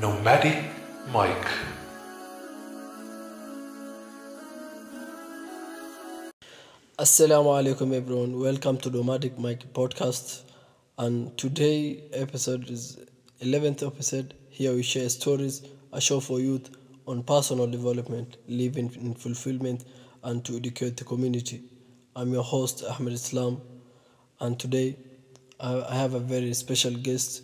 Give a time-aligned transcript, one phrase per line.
[0.00, 0.62] Nomadic
[1.10, 1.46] Mic.
[6.98, 8.38] Assalamu alaikum everyone.
[8.38, 10.42] Welcome to Nomadic Mic podcast.
[10.98, 12.98] And today episode is
[13.40, 14.34] 11th episode.
[14.50, 15.62] Here we share stories,
[15.94, 16.68] a show for youth
[17.06, 19.86] on personal development, living in fulfillment
[20.24, 21.62] and to educate the community.
[22.14, 23.62] I'm your host Ahmed Islam
[24.40, 24.96] and today
[25.58, 27.42] I I have a very special guest,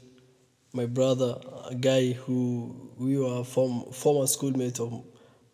[0.73, 1.37] my brother,
[1.69, 5.05] a guy who we were form, former schoolmate of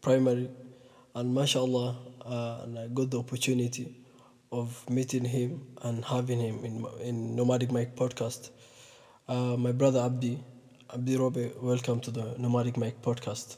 [0.00, 0.48] primary,
[1.14, 3.96] and mashallah, uh, and I got the opportunity
[4.52, 8.50] of meeting him and having him in, in Nomadic Mic podcast.
[9.28, 10.38] Uh, my brother Abdi,
[10.94, 13.56] Abdi Robe, welcome to the Nomadic Mic podcast.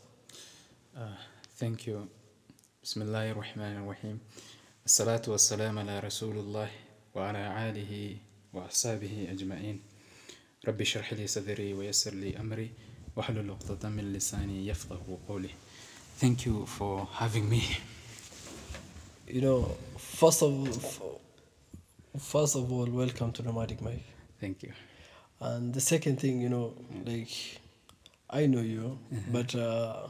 [0.96, 1.02] Uh,
[1.56, 2.08] thank you.
[2.82, 4.20] Bismillahir Rahmanir Rahim.
[4.86, 6.68] As-salatu was-salam ala Rasulullah
[7.12, 8.18] wa ala alihi
[8.52, 9.89] wa ashabihi ajma'in.
[10.68, 12.70] ربي اشرح لي صدري ويسر لي أمري
[13.16, 15.50] واحلل عقدة من لساني يفقه قولي
[16.20, 17.62] Thank you for having me.
[19.26, 20.52] You know, first of
[22.18, 24.02] first of all, welcome to Nomadic Mic.
[24.38, 24.72] Thank you.
[25.40, 26.74] And the second thing, you know,
[27.06, 27.34] like
[28.28, 29.32] I know you, mm-hmm.
[29.32, 30.08] but uh,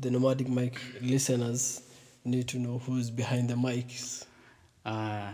[0.00, 1.82] the Nomadic Mic listeners
[2.24, 4.24] need to know who's behind the mics.
[4.84, 5.30] Uh,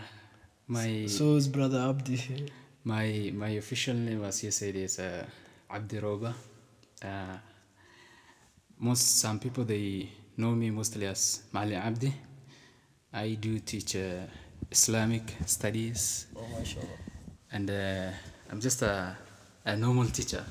[0.68, 2.50] my so, is brother Abdi
[2.86, 5.24] my my official name, as you said, is uh,
[5.70, 6.34] Abdi Roba.
[7.02, 7.36] Uh,
[8.78, 12.12] most some people they know me mostly as Mali Abdi.
[13.12, 14.26] I do teach uh,
[14.70, 16.86] Islamic studies, Oh, mashallah.
[17.52, 18.10] and uh,
[18.50, 19.16] I'm just a,
[19.64, 20.44] a normal teacher.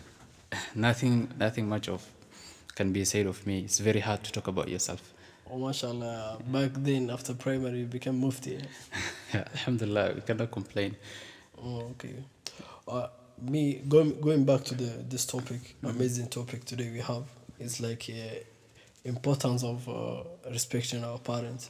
[0.75, 2.03] nothing nothing much of
[2.75, 3.59] can be said of me.
[3.61, 5.02] It's very hard to talk about yourself.
[5.50, 6.39] Oh, mashallah.
[6.52, 8.58] Back then, after primary, you became mufti.
[8.58, 8.63] eh?
[9.53, 10.95] Alhamdulillah, we cannot complain.
[11.64, 12.16] Oh, okay.
[12.88, 13.08] Uh,
[13.42, 17.23] me going going back to the this topic, amazing topic today we have
[17.59, 18.36] is like uh,
[19.03, 21.69] importance of uh, respecting our parents.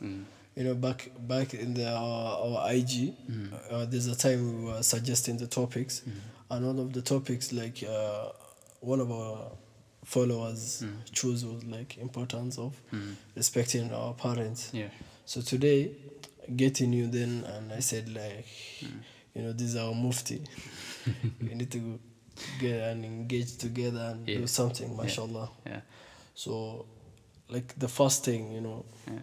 [0.57, 3.13] You know, back back in the our, our IG,
[3.71, 6.01] uh, there's a time we were suggesting the topics,
[6.49, 8.29] and one of the topics like uh,
[8.79, 9.51] one of our
[10.05, 12.73] followers chose was like importance of
[13.35, 14.69] respecting our parents.
[14.73, 14.87] Yeah.
[15.25, 15.91] So today,
[16.55, 18.45] getting you then, and I said like,
[19.35, 20.41] you know, this is our mufti.
[21.41, 21.99] we need to
[22.59, 25.49] get and engage together and do something, mashallah.
[25.65, 25.81] Yeah.
[26.33, 26.85] So,
[27.49, 29.19] like the first thing, you know, Yeah.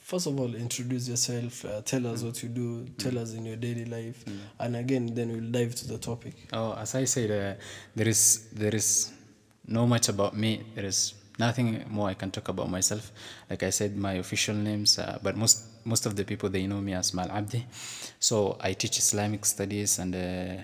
[0.00, 1.64] first of all, introduce yourself.
[1.64, 2.86] Uh, tell us what you do.
[2.98, 4.24] Tell us in your daily life,
[4.58, 6.34] and again, then we'll dive to the topic.
[6.52, 7.60] Oh, as I said, uh,
[7.94, 9.12] there is there is
[9.66, 10.62] no much about me.
[10.74, 13.12] There is nothing more I can talk about myself.
[13.48, 16.80] Like I said, my official names, uh, but most most of the people they know
[16.80, 17.66] me as Mal Abdi.
[18.20, 20.62] So I teach Islamic studies, and uh,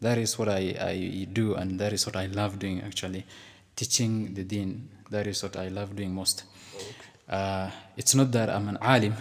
[0.00, 3.24] that is what I, I do, and that is what I love doing actually,
[3.74, 4.88] teaching the Deen.
[5.10, 6.44] That is what I love doing most.
[7.28, 9.14] Uh, it's not that I'm an alim,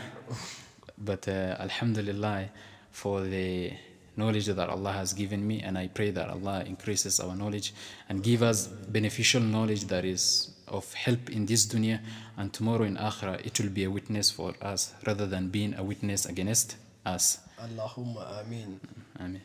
[0.98, 2.50] but uh, Alhamdulillah
[2.92, 3.72] for the
[4.18, 7.74] knowledge that Allah has given me, and I pray that Allah increases our knowledge
[8.08, 12.00] and give us beneficial knowledge that is of help in this dunya,
[12.38, 15.84] and tomorrow in akhirah it will be a witness for us rather than being a
[15.84, 17.40] witness against us.
[17.60, 18.80] Allahumma ameen.
[19.20, 19.42] Amen.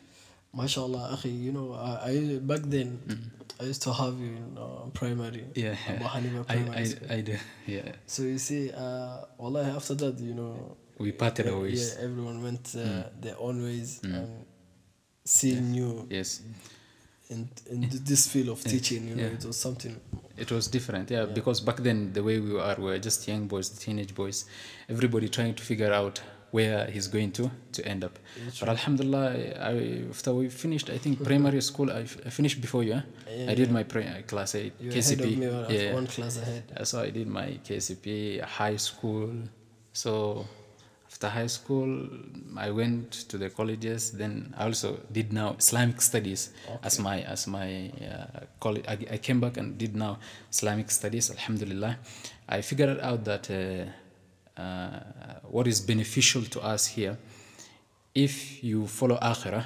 [0.53, 2.99] Mashallah, akhi, you know, I, I back then
[3.59, 5.45] I used to have you in uh, primary.
[5.55, 7.07] Yeah, Abu Hanifa I, Primary I, School.
[7.11, 7.37] I do.
[7.67, 11.95] Yeah, So you see, uh, wallahi, after that, you know, we parted our yeah, ways.
[12.01, 14.43] everyone went uh, their own ways and
[15.23, 16.41] seeing you Yes.
[17.31, 19.37] In in this field of teaching, you know, yeah.
[19.37, 19.95] it was something.
[20.37, 23.47] It was different, yeah, because back then the way we were, we were just young
[23.47, 24.45] boys, teenage boys,
[24.89, 26.21] everybody trying to figure out
[26.51, 28.19] where he's going to to end up.
[28.59, 29.27] But Alhamdulillah,
[29.71, 32.95] I, after we finished, I think primary school, I, f- I finished before you.
[32.95, 33.01] Huh?
[33.29, 35.21] Yeah, I did my pre- uh, class eight You're KCP.
[35.21, 36.63] ahead of me, yeah, one class ahead.
[36.83, 39.29] So I did my KCP, high school.
[39.93, 40.45] So
[41.23, 42.07] after high school,
[42.57, 44.11] I went to the colleges.
[44.11, 46.51] Then I also did now Islamic studies
[46.83, 48.85] as my as my uh, college.
[48.87, 50.17] I, I came back and did now
[50.51, 51.29] Islamic studies.
[51.29, 51.97] Alhamdulillah,
[52.49, 54.99] I figured out that uh, uh,
[55.49, 57.17] what is beneficial to us here,
[58.15, 59.65] if you follow akhirah,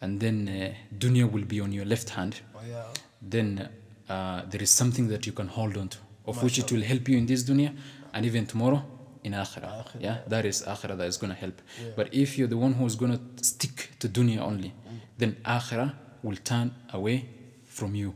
[0.00, 2.82] and then uh, dunya will be on your left hand Oh, yeah.
[3.22, 3.68] then
[4.08, 7.08] uh, there is something that you can hold on to, of which it will help
[7.08, 7.72] you in this dunya
[8.14, 8.82] and even tomorrow
[9.24, 9.84] in akhirah.
[9.98, 11.60] Yeah, that is akhirah that is going to help.
[11.96, 14.72] But if you're the one who's going to stick to dunya only,
[15.18, 17.28] then akhirah will turn away
[17.66, 18.14] from you.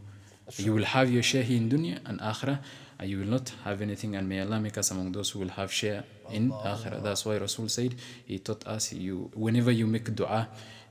[0.56, 2.60] You will have your share here in dunya and akhirah,
[2.98, 4.16] and you will not have anything.
[4.16, 7.02] And may Allah make us among those who will have share in akhirah.
[7.02, 10.48] That's why Rasul said, He taught us, you whenever you make dua,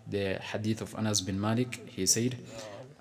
[0.08, 2.38] the hadith of Anas bin Malik, he said,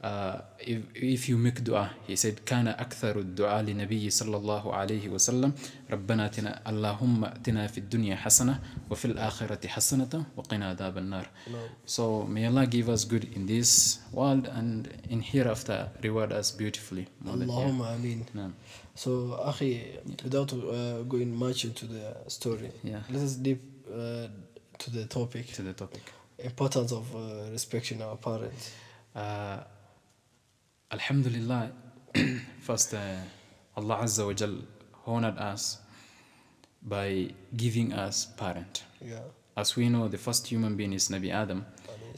[0.03, 5.09] uh, if, if you make dua, he said, كان أكثر الدعاء لنبي صلى الله عليه
[5.09, 5.53] وسلم
[5.91, 8.61] ربنا تنا اللهم اتنا في الدنيا حسنة
[8.91, 11.27] وفي الآخرة حسنة وقنا عذاب النار.
[11.87, 17.07] So may Allah give us good in this world and in hereafter reward us beautifully.
[17.27, 18.25] Allahumma ameen.
[18.35, 18.53] نعم.
[18.95, 19.81] So, Akhi,
[20.25, 23.01] without uh, going much into the story, Yeah.
[23.11, 23.61] let us deep
[23.91, 24.27] uh,
[24.79, 25.47] to the topic.
[25.55, 26.03] To the topic.
[26.39, 28.73] Importance of uh, respecting our parents.
[29.15, 29.59] Uh,
[30.92, 31.72] Alhamdulillah,
[32.62, 33.00] first uh,
[33.76, 34.56] Allah Azza wa Jal
[35.06, 35.80] honored us
[36.82, 38.84] by giving us parent.
[39.02, 39.20] Yeah.
[39.56, 41.66] As we know, the first human being is Nabi Adam,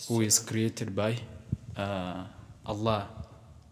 [0.07, 1.17] who is created by
[1.77, 2.25] uh,
[2.65, 3.07] Allah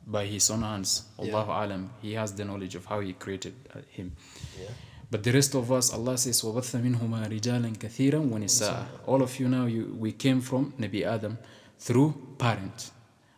[0.07, 1.03] by his own hands.
[1.19, 1.89] Allahu Alam.
[2.01, 4.15] He has the knowledge of how he created uh, him.
[4.59, 4.69] Yeah.
[5.11, 9.47] But the rest of us, Allah says, وَبَثَّ مِنْهُمَا رِجَالًا كَثِيرًا وَنِسَاءً All of you
[9.47, 11.38] now, you, we came from Nabi Adam
[11.79, 12.91] through parent.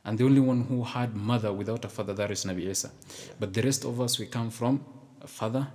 [0.04, 2.90] And the only one who had mother without a father, that is Nabi Isa.
[3.40, 4.84] But the rest of us, we come from
[5.22, 5.66] a father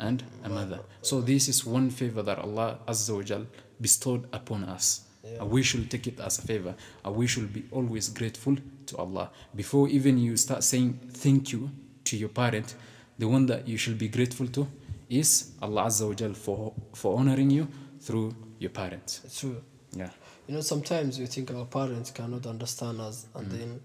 [0.00, 0.80] and a mother.
[1.02, 3.46] So this is one favor that Allah Azza wa Jal
[3.80, 5.02] bestowed upon us.
[5.38, 6.74] And we should take it as a favor.
[7.04, 8.56] And we should be always grateful
[8.86, 9.30] to Allah.
[9.54, 11.70] Before even you start saying thank you
[12.04, 12.74] to your parent,
[13.18, 14.66] the one that you should be grateful to
[15.08, 17.68] is Allah Azza wa Jal for, for honoring you
[18.00, 19.20] through your parents.
[19.38, 19.62] True.
[19.94, 20.10] Yeah.
[20.46, 23.80] You know, sometimes we think our parents cannot understand us, and then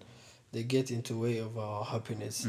[0.52, 2.48] they get into way of our happiness.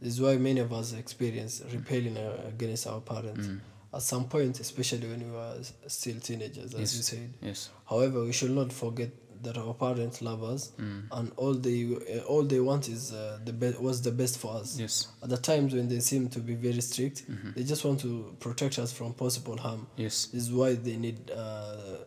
[0.00, 3.48] This is why many of us experience rebelling uh, against our parents
[3.94, 5.56] at some point, especially when we were
[5.86, 6.96] still teenagers, as Yes.
[6.96, 7.34] you said.
[7.40, 7.70] Yes.
[7.88, 9.10] However, we should not forget
[9.42, 11.84] that our parents love us, and all they
[12.16, 14.78] uh, all they want is uh, the be- what's the best for us.
[14.78, 15.08] Yes.
[15.22, 17.22] At the times when they seem to be very strict,
[17.54, 19.86] they just want to protect us from possible harm.
[19.96, 20.26] Yes.
[20.26, 21.98] This is why they need uh,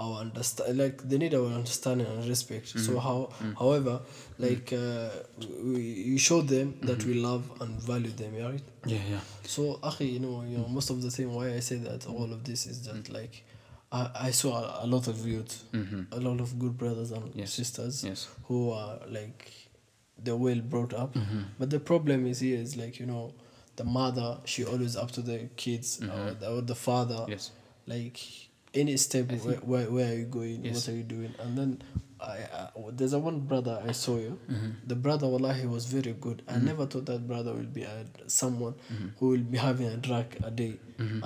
[0.00, 2.68] our understand, like they need our understanding and respect.
[2.68, 2.98] So mm-hmm.
[2.98, 3.58] how, mm.
[3.58, 4.38] however, mm.
[4.38, 5.10] like uh,
[5.62, 7.08] we, you show them that mm-hmm.
[7.10, 8.62] we love and value them, yeah, right?
[8.86, 9.20] Yeah, yeah.
[9.44, 10.70] So, Akhi, you know, you know, mm.
[10.70, 13.44] most of the time why I say that all of this is that like
[13.92, 16.02] I, I saw a, a lot of youth, mm-hmm.
[16.12, 17.52] a lot of good brothers and Yes.
[17.52, 18.28] sisters Yes.
[18.44, 19.52] who are like
[20.22, 21.16] they're well brought up.
[21.58, 23.34] But the problem is here is like, you know,
[23.76, 27.24] the mother, she always up to the kids or, the, or the father.
[27.28, 27.52] Yes.
[27.86, 28.20] Like
[28.74, 30.64] any step, where, where, where are you going?
[30.64, 30.86] Yes.
[30.86, 31.34] What are you doing?
[31.40, 31.82] And then
[32.20, 34.38] I, I there's a one brother I saw you.
[34.50, 34.70] Mm-hmm.
[34.86, 36.42] The brother, wallahi, was very good.
[36.48, 39.08] I never thought that brother will be a, someone Mm-hmm.
[39.18, 40.78] who will be having a drug a day.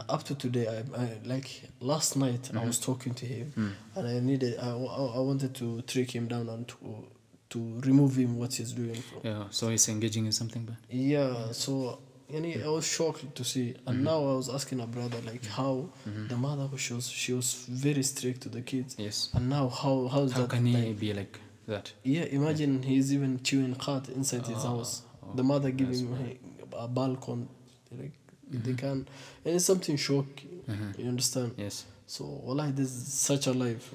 [0.08, 2.92] Up to today, I, I like last night I was Mm-hmm.
[2.92, 3.72] talking to him, Mm.
[3.96, 7.08] and I needed I, I I wanted to trick him down and to
[7.50, 8.94] to remove him what he's doing.
[8.94, 9.20] From.
[9.24, 9.44] Yeah.
[9.50, 10.76] So he's engaging in something bad.
[10.88, 11.98] Yeah, so
[12.32, 14.04] yani, I was shocked to see, and Mm-hmm.
[14.04, 15.88] now I was asking a brother like how
[16.28, 19.30] the mother was she was she was very strict to the kids, Yes.
[19.34, 20.50] and now how how's How that?
[20.50, 21.92] can he be like that?
[22.02, 25.02] yeah, imagine he's even chewing khat inside his Oh, house.
[25.22, 26.38] oh, the mother giving him
[26.76, 27.46] a balcony,
[27.92, 28.12] like
[28.50, 29.06] they can,
[29.44, 30.50] and it's something shocking.
[30.98, 31.52] You understand?
[31.58, 31.84] Yes.
[32.06, 33.90] So, wallahi, this is such a life.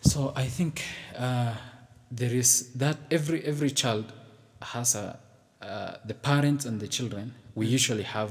[0.00, 0.82] So I think
[1.16, 1.54] uh,
[2.10, 4.12] there is that every every child
[4.62, 5.18] has a
[5.62, 7.34] uh, the parents and the children.
[7.58, 8.30] We usually have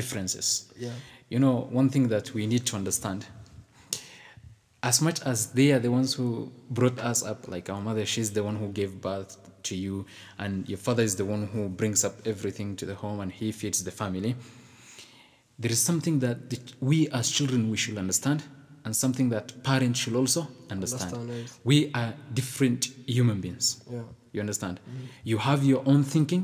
[0.00, 0.46] differences.
[0.86, 0.96] Yeah.
[1.32, 3.20] You know, one thing that we need to understand.
[4.82, 8.30] As much as they are the ones who brought us up, like our mother, she's
[8.32, 9.32] the one who gave birth
[9.62, 10.04] to you,
[10.38, 13.52] and your father is the one who brings up everything to the home and he
[13.52, 14.36] feeds the family.
[15.58, 18.42] There is something that the, we as children we should understand,
[18.84, 21.14] and something that parents should also understand.
[21.14, 21.60] Understand.
[21.64, 23.82] We are different human beings.
[23.90, 24.02] Yeah.
[24.32, 24.80] You understand?
[24.80, 25.06] Mm-hmm.
[25.30, 26.42] You have your own thinking.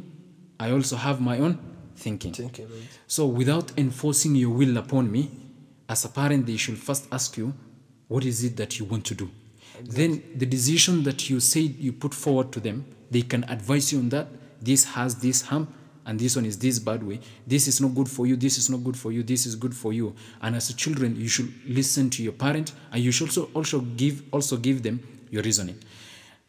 [0.58, 1.58] I also have my own
[2.00, 2.32] thinking.
[2.32, 2.60] Think.
[3.06, 5.30] So without enforcing your will upon me,
[5.88, 7.52] as a parent, they should first ask you,
[8.08, 9.30] what is it that you want to do?
[9.82, 13.98] Then the decision that you said you put forward to them, they can advise you
[13.98, 14.28] on that.
[14.60, 15.66] This has this harm,
[16.06, 17.20] and this one is this bad way.
[17.46, 18.36] This is not good for you.
[18.36, 19.22] This is not good for you.
[19.22, 20.14] This is good for you.
[20.42, 23.80] And as a children, you should listen to your parent, and you should also also
[23.80, 25.78] give also give them your reasoning.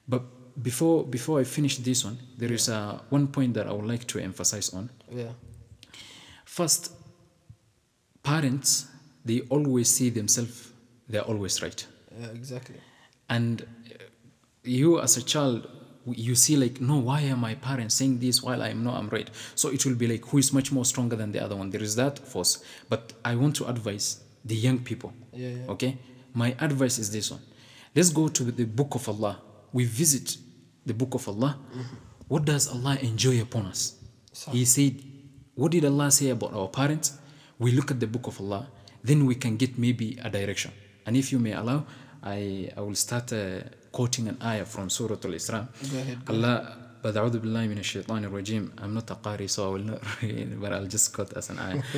[0.08, 0.24] But
[0.62, 4.06] before before I finish this one, there is uh, one point that I would like
[4.08, 4.90] to emphasize on.
[5.10, 5.32] Yeah.
[6.46, 6.92] First,
[8.24, 8.88] parents,
[9.24, 10.72] they always see themselves,
[11.08, 11.86] they're always right.
[12.20, 12.76] Yeah, exactly.
[13.30, 14.04] And uh,
[14.64, 15.68] you as a child,
[16.06, 19.30] you see like, no, why are my parents saying this while I'm not, I'm right.
[19.56, 21.70] So it will be like, who is much more stronger than the other one?
[21.70, 22.64] There is that force.
[22.90, 25.14] But I want to advise the young people.
[25.32, 25.66] Yeah, yeah.
[25.70, 25.98] Okay?
[26.34, 27.42] My advice is this one.
[27.96, 29.40] Let's go to the book of Allah.
[29.74, 30.38] We visit
[30.86, 31.58] the book of Allah.
[32.28, 33.96] What does Allah enjoy upon us?
[34.52, 35.02] He said,
[35.56, 37.18] What did Allah say about our parents?
[37.60, 38.68] We look at the book of Allah,
[39.04, 40.72] then we can get maybe a direction.
[41.06, 41.86] And if you may allow,
[42.24, 43.62] I, I will start uh,
[43.92, 45.68] quoting an ayah from Surah Al Isra.
[46.30, 48.70] Allah, but أعوذ بالله من الشيطان الرجيم.
[48.82, 51.60] I'm not a qari so I will not read but I'll just quote as an
[51.60, 51.82] ayah.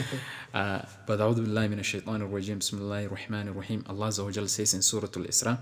[0.53, 2.59] Uh, but أعوذ بالله من الشيطان الرجيم.
[2.59, 3.83] بسم الله الرحمن الرحيم.
[3.89, 5.57] Allah Azza wa Jal says in Surah Al-Isra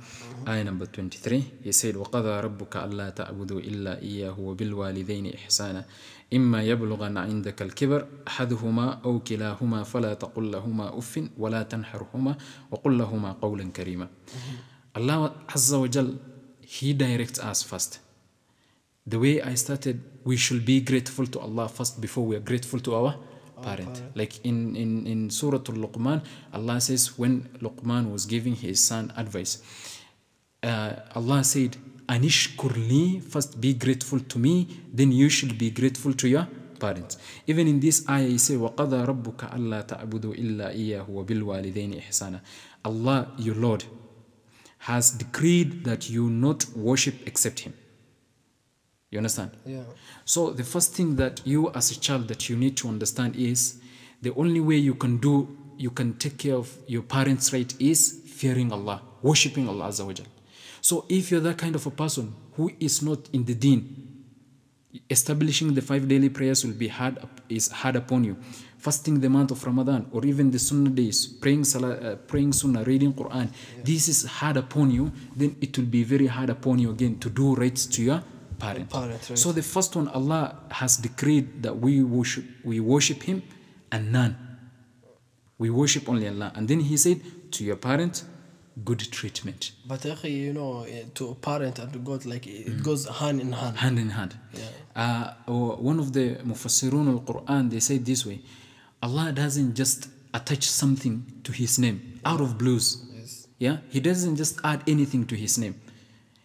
[0.48, 5.86] ayah number 23 he said وقضى ربك ألا تعبدوا إلا إياه وبالوالدين إحسانا.
[6.34, 12.36] إما يبلغن عندك الكبر أحدهما أو كلاهما فلا تقل لهما أف ولا تنحرهما
[12.72, 14.08] وقل لهما قولا كريما.
[14.96, 16.20] Allah Azza wa Jal
[16.72, 18.00] He directs us first.
[19.07, 22.81] the way I started, we should be grateful to Allah first before we are grateful
[22.81, 23.17] to our
[23.63, 24.03] parent.
[24.15, 29.63] Like in, in, in Surah Al-Luqman, Allah says when Luqman was giving his son advice,
[30.63, 31.77] uh, Allah said,
[32.09, 36.47] Anishkurli, first be grateful to me, then you should be grateful to your
[36.79, 37.19] parents.
[37.47, 42.41] Even in this ayah, he said, وَقَضَى رَبُّكَ أَلَّا تَعْبُدُوا إِلَّا إِيَّهُ وَبِالْوَالِدَيْنِ إِحْسَانًا
[42.85, 43.85] Allah, your Lord,
[44.79, 47.75] has decreed that you not worship except Him.
[49.12, 49.52] You understand?
[49.66, 49.84] Yeah.
[50.24, 53.80] So the first thing that you as a child that you need to understand is
[54.22, 58.22] the only way you can do you can take care of your parents right is
[58.28, 60.14] fearing Allah, worshipping Allah Azza wa
[60.82, 64.24] So if you're that kind of a person who is not in the deen,
[65.10, 67.18] establishing the five daily prayers will be hard
[67.50, 68.38] is hard upon you.
[68.78, 72.84] Fasting the month of Ramadan or even the Sunnah days, praying Salah, uh, praying Sunnah,
[72.84, 73.50] reading Quran,
[73.84, 75.12] this is hard upon you.
[75.36, 78.24] Then it will be very hard upon you again to do right to your
[78.62, 78.90] parent.
[78.90, 79.38] Parent, right.
[79.44, 80.44] So the first one, Allah
[80.82, 83.44] has decreed that we worship, we worship Him
[83.92, 84.34] and none.
[85.58, 86.50] We worship only Allah.
[86.56, 87.20] And then He said,
[87.54, 88.24] to your parent,
[88.86, 93.06] good treatment, But you know, eh, to a parent and to God, like it goes
[93.08, 93.78] hand in hand.
[93.78, 94.36] hand in hand.
[94.96, 95.34] Uh,
[95.92, 98.40] one of the Mufassirun al Quran, they say this way
[99.04, 102.88] Allah doesn't just attach something to His name out of blues.
[103.14, 103.48] Yes.
[103.60, 105.76] Yeah, He doesn't just add anything to His name.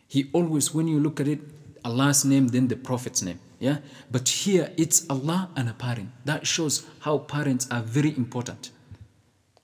[0.09, 1.41] He always, when you look at it,
[1.87, 3.39] Allah's name, then the Prophet's name.
[3.59, 3.79] Yeah,
[4.11, 6.11] but here it's Allah and a parent.
[6.27, 8.71] That shows how parents are very important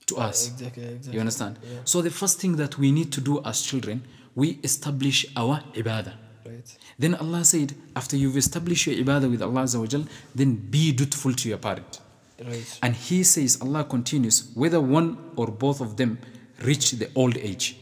[0.07, 0.47] to us.
[0.47, 1.13] Exactly, exactly.
[1.13, 1.59] You understand?
[1.85, 4.03] So the first thing that we need to do as children,
[4.35, 6.13] we establish our ibadah.
[6.45, 6.77] Right.
[6.97, 11.49] Then Allah said, after you've established your ibadah with Allah Azza then be dutiful to
[11.49, 11.99] your parent.
[12.43, 12.79] Right.
[12.81, 16.17] And He says, Allah continues, whether one or both of them
[16.63, 17.77] reach the old age,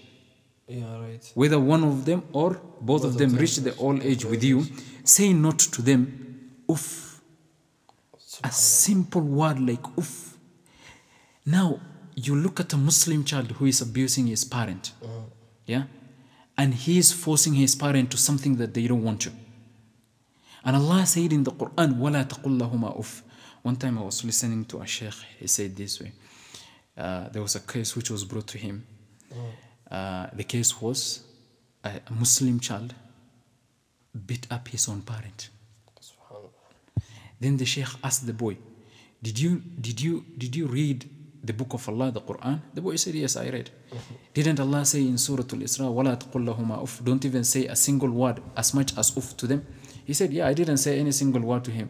[0.70, 1.30] Yeah, right.
[1.34, 4.66] whether one of them or both, of them reach the old age with you,
[5.04, 7.20] say not to them, uff.
[8.42, 10.36] A simple word like uff.
[11.46, 11.80] Now,
[12.16, 14.92] you look at a Muslim child who is abusing his parent,
[15.66, 15.84] yeah,
[16.58, 19.30] and he is forcing his parent to something that they don't want to.
[20.64, 23.22] And Allah said in the Quran, وَلَا تَقُلْ لَهُمَا أُفْ
[23.62, 26.12] One time I was listening to a sheikh, he said this way.
[26.96, 28.84] Uh, there was a case which was brought to him.
[29.30, 29.36] Uh,
[29.91, 31.23] Uh, the case was
[31.83, 32.93] a Muslim child
[34.25, 35.49] beat up his own parent.
[37.39, 38.57] Then the Sheikh asked the boy,
[39.21, 41.09] "Did you did you did you read
[41.43, 43.69] the book of Allah, the Quran?" The boy said, "Yes, I read."
[44.33, 48.41] Didn't Allah say in Surah Al-Isra, "Wala taqullahuma uf," don't even say a single word
[48.55, 49.65] as much as uf to them.
[50.05, 51.89] He said, "Yeah, I didn't say any single word to him."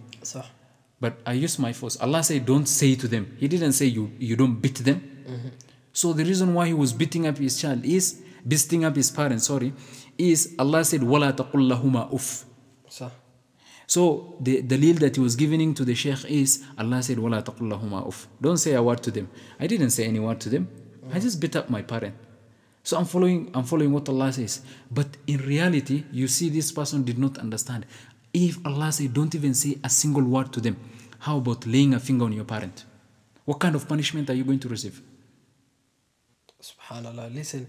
[1.01, 1.97] But I used my force.
[1.99, 4.99] Allah said, "Don't say to them." He didn't say you you don't beat them.
[5.27, 5.49] Mm-hmm.
[5.93, 9.47] So the reason why he was beating up his child is beating up his parents,
[9.47, 9.73] sorry,
[10.17, 12.45] is Allah said, Wala taqullahuma uff."
[13.87, 18.07] So the dalil that he was giving to the Sheikh is Allah said, Wala taqullahuma
[18.07, 19.29] uff." Don't say a word to them.
[19.59, 20.69] I didn't say any word to them.
[21.11, 22.15] I just beat up my parent.
[22.83, 24.61] So I'm following, I'm following what Allah says.
[24.89, 27.85] But in reality, you see this person did not understand.
[28.33, 30.77] If Allah said, don't even say a single word to them,
[31.19, 32.85] how about laying a finger on your parent?
[33.45, 35.01] What kind of punishment are you going to receive?
[36.61, 37.33] Subhanallah.
[37.33, 37.67] Listen,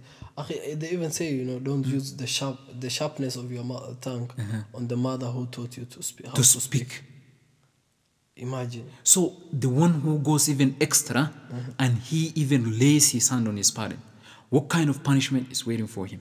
[0.77, 1.93] they even say you know don't mm.
[1.93, 3.65] use the sharp the sharpness of your
[4.01, 4.63] tongue uh-huh.
[4.75, 6.31] on the mother who taught you to speak.
[6.33, 6.63] To, speak.
[6.63, 7.05] speak.
[8.37, 8.85] Imagine.
[9.03, 11.73] So the one who goes even extra, uh-huh.
[11.79, 14.01] and he even lays his hand on his parent,
[14.51, 16.21] what kind of punishment is waiting for him?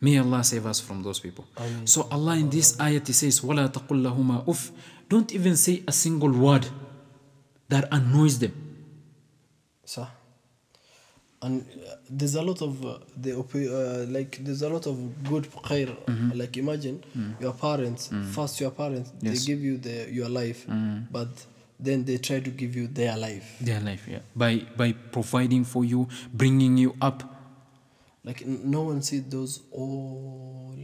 [0.00, 1.46] May Allah save us from those people.
[1.86, 4.70] So Allah in this ayat he says, "Wala taqullahuma uff."
[5.08, 6.66] Don't even say a single word
[7.68, 8.52] that annoys them.
[9.84, 10.04] Sir.
[10.04, 10.23] So.
[11.44, 14.96] And uh, there's a lot of uh, the uh, like there's a lot of
[15.30, 15.90] good khair.
[16.34, 16.96] Like imagine
[17.40, 19.40] your parents first your parents Yes.
[19.40, 20.66] they give you the your life,
[21.12, 21.28] but
[21.86, 23.46] then they try to give you their life.
[23.60, 24.20] Their life, yeah.
[24.34, 27.22] By by providing for you, bringing you up.
[28.24, 30.74] Like n- no one sees those all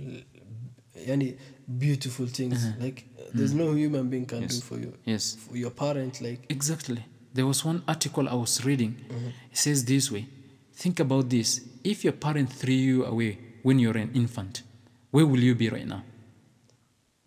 [1.07, 1.37] any
[1.79, 2.67] beautiful things.
[2.79, 4.93] Like uh, there's no human being can do for you.
[5.05, 5.37] Yes.
[5.37, 7.03] For your parent, like Exactly.
[7.33, 8.97] There was one article I was reading.
[9.53, 10.27] It says this way
[10.80, 11.62] Think about this.
[11.84, 14.64] If your parent threw you away when you're an infant,
[15.12, 16.04] where will you be right now?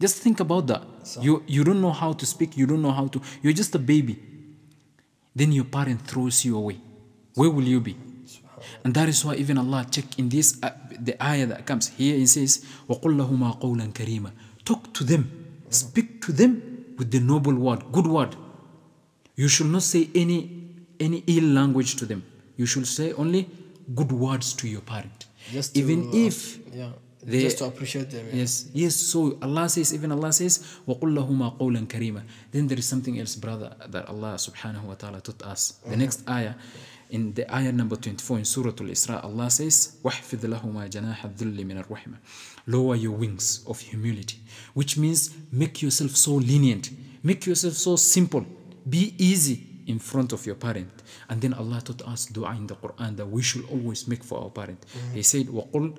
[0.00, 0.82] Just think about that.
[1.20, 3.78] You you don't know how to speak, you don't know how to you're just a
[3.78, 4.22] baby.
[5.34, 6.78] Then your parent throws you away.
[7.34, 7.96] Where will you be?
[8.84, 12.16] And that is why even Allah check in this uh, the ayah that comes here
[12.16, 14.32] it says وَقُلْ لَهُمَا قَوْلًا كَرِيمًا
[14.64, 15.30] Talk to them.
[15.70, 18.36] Speak to them with the noble word, good word.
[19.36, 20.38] You should not say any
[21.00, 22.24] any ill language to them.
[22.56, 23.48] You should say only
[23.94, 25.26] good words to your parent.
[25.52, 26.90] Just to, even uh, if yeah,
[27.24, 28.26] they- just to appreciate them.
[28.28, 28.40] Yeah.
[28.40, 28.94] Yes, yes.
[28.96, 33.36] So Allah says, even Allah says, وَقُلْ لَهُمَا قَوْلًا كَرِيمًا Then there is something else,
[33.36, 35.78] brother, that Allah subhanahu wa ta'ala taught us.
[35.88, 36.54] The next ayah,
[37.10, 41.84] in the ayah number 24 in Surah Al-Isra, Allah says, وَحْفِظْ لَهُمَا جَنَاحَ الذُّلِّ مِنَ
[41.86, 42.16] الرَّحْمَةِ
[42.66, 44.40] Lower your wings of humility,
[44.74, 46.90] which means make yourself so lenient,
[47.22, 48.44] make yourself so simple,
[48.88, 50.90] be easy in front of your parent.
[51.28, 54.42] And then Allah taught us dua in the Quran that we should always make for
[54.42, 54.84] our parent.
[55.14, 55.98] He said, وَقُلْ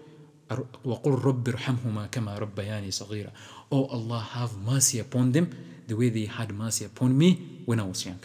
[0.50, 3.32] وَقُلْ رَبِّ ارْحَمْهُمَا كَمَا رَبَّيَانِي صَغِيرًا
[3.72, 5.50] Oh Allah, have mercy upon them
[5.88, 8.20] the way they had mercy upon me when I was young.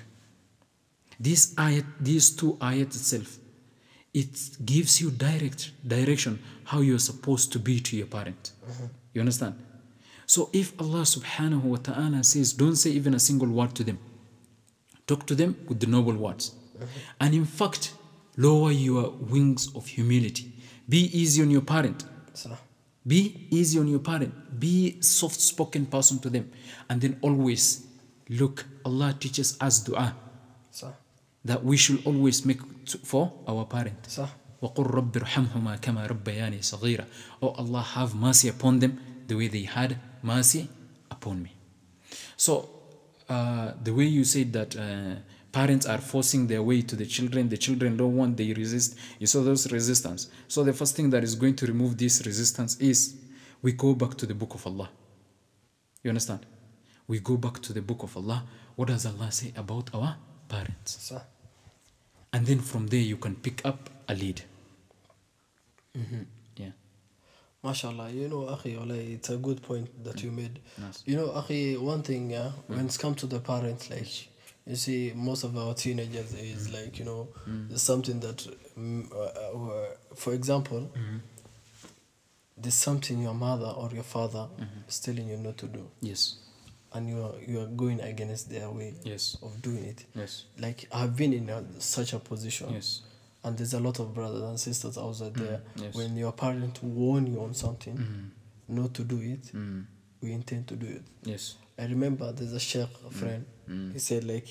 [1.21, 3.39] This ayat, these two ayat itself,
[4.13, 8.53] it gives you direct direction how you're supposed to be to your parent.
[9.13, 9.55] You understand?
[10.27, 13.99] So if Allah subhanahu wa ta'ala says, don't say even a single word to them,
[15.09, 16.53] talk to them with the noble words.
[17.21, 17.95] And in fact,
[18.37, 20.53] lower your wings of humility.
[20.89, 22.05] Be easy on your parent.
[22.35, 22.57] So,
[23.07, 24.33] Be easy on your parent.
[24.59, 26.51] Be soft spoken person to them.
[26.89, 27.87] And then always
[28.31, 30.17] look, Allah teaches us dua
[30.71, 30.93] so,
[31.45, 33.99] that we should always make to- for our parent.
[34.09, 34.27] so.
[34.63, 37.05] وقل رب ارحمهما كما ربياني صغيرا
[37.43, 40.69] Oh Allah have mercy upon them the way they had mercy
[41.11, 41.53] upon me
[42.37, 42.69] so
[43.30, 45.16] uh, the way you said that uh,
[45.52, 48.98] parents are forcing their way to the children the children don't want they resist.
[49.20, 50.30] You saw those resistance.
[50.48, 53.16] So the first thing that is going to remove this resistance is
[53.62, 54.90] we go back to the book of Allah.
[56.04, 56.46] You understand?
[57.08, 58.44] We go back to the book of Allah.
[58.76, 60.16] What does Allah say about our
[60.48, 61.12] parents?
[62.34, 64.42] And then from there you can pick up a lead.
[65.94, 66.04] Yeah
[67.64, 70.60] MashaAllah, you know, Akhi, it's a good point that you made.
[70.78, 71.04] Nice.
[71.06, 74.30] You know, Akhi, one thing, yeah, when it's come to the parents, like,
[74.66, 79.72] you see, most of our teenagers is like, you know, there's something that, mm, uh,
[79.72, 80.90] uh, for example,
[82.58, 84.48] there's something your mother or your father
[84.88, 86.36] is telling you not to do, yes.
[86.94, 89.38] And you are, you are going against their way yes.
[89.44, 90.06] of doing it.
[90.16, 90.46] yes.
[90.58, 92.72] Like, I've been in a, such a position.
[92.72, 93.02] yes
[93.44, 95.62] And there's a lot of brothers and sisters outside there.
[95.76, 95.96] yes.
[95.96, 98.30] When your parent warn you on something, Mm.
[98.68, 99.86] not to do it, mm.
[100.22, 101.04] we intend to do it.
[101.24, 103.94] yes I remember there's a sheikh, a friend, Mm.
[103.94, 104.48] he said like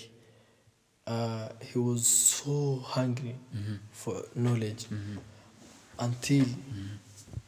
[1.07, 3.75] uh, he was so hungry Mm-hmm.
[3.93, 4.87] for knowledge
[5.99, 6.87] until Mm-hmm.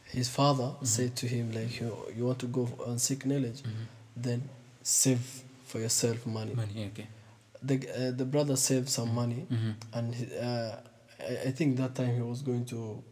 [0.05, 3.61] his father said to him like you, you want to go and seek knowledge,
[4.15, 4.41] then
[4.83, 5.21] save
[5.65, 6.51] for yourself money.
[6.51, 6.59] Mm-hmm.
[6.61, 7.07] money okay
[7.63, 7.75] The,
[8.07, 9.73] uh, the brother saved some money Mhm.
[9.93, 10.75] and he, uh,
[11.29, 13.03] I, I think that time he was going to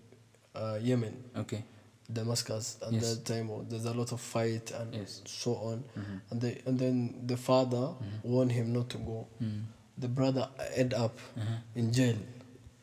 [0.55, 1.63] uh, Yemen, okay
[2.11, 2.77] Damascus.
[2.85, 3.15] At Yes.
[3.15, 5.21] that time, oh, there's a lot of fight and Yes.
[5.25, 5.83] so on.
[5.97, 6.17] Mm-hmm.
[6.31, 7.93] And they, and then the father
[8.23, 9.27] warned him not to go.
[9.43, 9.63] Mm.
[9.97, 11.55] The brother end up Uh-huh.
[11.75, 12.15] in jail.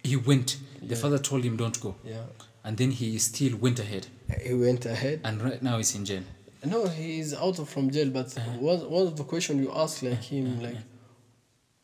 [0.04, 1.00] he went the Yeah.
[1.02, 2.22] father told him don't go Yeah,
[2.62, 4.06] and then he still went ahead
[4.44, 5.20] he went ahead.
[5.24, 6.22] and right now he's in jail
[6.64, 8.10] No, he's out of from jail.
[8.10, 8.58] But Uh-huh.
[8.60, 10.76] one one of the question you ask like him like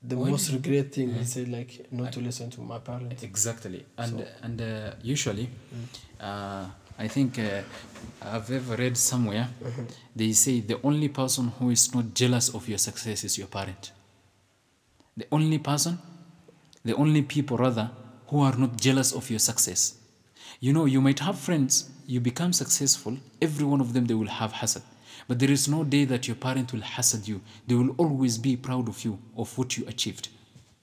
[0.08, 3.22] the Why most regret thing he said like not to listen to my parents.
[3.22, 3.84] exactly.
[3.98, 4.66] And So- and uh,
[5.02, 5.48] usually
[6.20, 6.64] uh,
[6.98, 7.62] i think uh,
[8.32, 9.46] i've ever read somewhere
[10.16, 13.92] they say the only person who is not jealous of your success is your parent.
[15.16, 15.98] The only person
[16.84, 17.90] the only people rather
[18.28, 19.94] who are not jealous of your success.
[20.60, 24.34] You know you might have friends you become successful every one of them they will
[24.40, 24.82] have hasad
[25.28, 27.40] but there is no day that your parent will hasad you.
[27.66, 30.28] They will always be proud of you of what you achieved.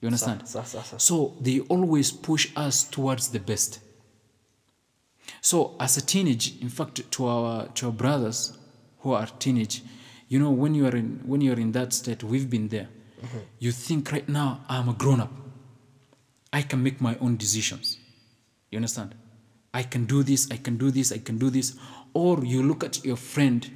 [0.00, 0.48] You understand?
[0.48, 0.96] Sah, sah, sah.
[0.96, 3.80] so they always push us towards the best.
[5.40, 8.56] So as a teenage in fact to our to our brothers
[9.00, 9.82] who are teenage
[10.28, 12.88] you know when you are in when you are in that state we've been there.
[13.22, 13.38] Mm-hmm.
[13.58, 15.32] You think right now i'm a grown up
[16.52, 17.98] i can make my own decisions.
[18.70, 19.14] You understand?
[19.74, 21.76] I can do this i can do this i can do this.
[22.14, 23.70] Or you look at your friend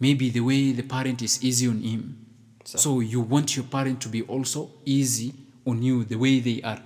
[0.00, 2.26] maybe the way the parent is easy on him.
[2.64, 5.34] So you want your parent to be also easy
[5.66, 6.80] on you the way they are.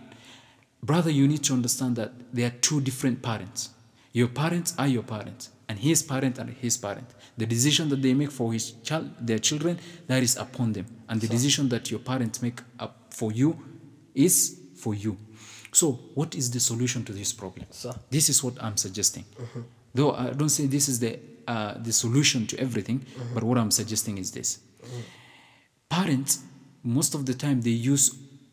[0.83, 3.71] Brother you need to understand that there are two different parents.
[4.13, 7.09] Your parents are your parents and his parent are his parent.
[7.37, 10.87] The decision that they make for his child their children that is upon them.
[11.09, 13.59] And the decision that your parents make up for you
[14.15, 15.17] is for you.
[15.73, 17.67] So what is the solution to this problem?
[17.71, 17.93] Sir.
[18.11, 19.25] this is what i'm suggesting.
[19.95, 21.19] Though i don't say this is the
[21.49, 22.99] uh, the solution to everything,
[23.35, 24.59] but what I'm suggesting is this
[25.89, 26.43] parents,
[26.85, 28.05] most of the time, they use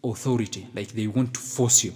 [0.03, 1.93] authority, like they want to force you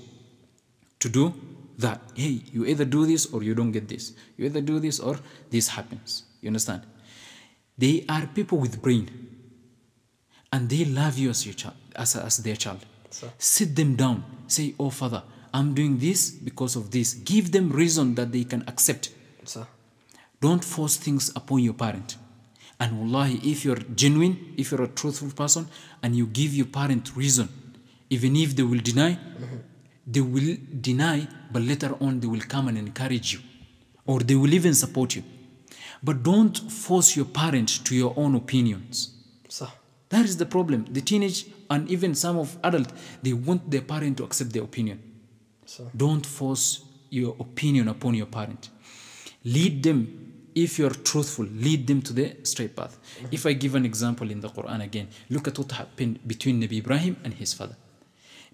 [1.00, 1.34] to do
[1.78, 2.02] that.
[2.14, 4.14] Hey, you either do this or you don't get this.
[4.38, 5.18] You either do this or
[5.50, 6.24] this happens.
[6.42, 6.82] You understand?
[7.78, 9.10] They are people with brain,
[10.52, 12.86] and they love you as your child, as, as their child.
[13.10, 13.30] Sir.
[13.38, 14.24] Sit them down.
[14.48, 18.64] Say, "Oh, Father, I'm doing this because of this." Give them reason that they can
[18.68, 19.12] accept.
[19.46, 19.66] Sir.
[20.42, 22.18] Don't force things upon your parent.
[22.80, 25.68] And wallahi, if you're genuine, if you're a truthful person,
[26.02, 27.50] and you give your parent reason,
[28.10, 29.18] even if they will deny,
[30.08, 33.40] they will deny, but later on they will come and encourage you,
[34.06, 35.24] or they will even support you.
[36.02, 39.14] But don't force your parent to your own opinions.
[39.50, 39.68] Sir.
[40.08, 40.86] That is the problem.
[40.90, 45.02] The teenage and even some of adult, they want their parent to accept their opinion.
[45.66, 45.92] Sir.
[45.96, 48.70] Don't force your opinion upon your parent.
[49.44, 52.98] Lead them, if you're truthful, lead them to the straight path.
[53.32, 56.80] If I give an example in the Quran again, look at what happened between Nabi
[56.80, 57.76] Ibrahim and his father.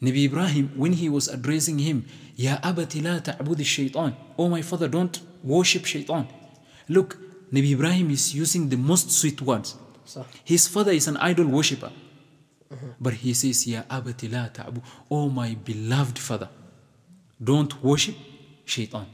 [0.01, 2.05] Nabi Ibrahim, when he was addressing him,
[2.36, 4.15] Ya abati la ta'budi shaitan.
[4.38, 6.27] Oh my father, don't worship shaitan.
[6.89, 7.17] Look,
[7.51, 9.75] Nabi Ibrahim is using the most sweet words.
[10.43, 11.91] His father is an idol worshipper.
[12.99, 14.81] But he says, Ya abati la ta'bu.
[15.10, 16.49] Oh my beloved father,
[17.41, 18.15] don't worship
[18.65, 19.05] shaitan.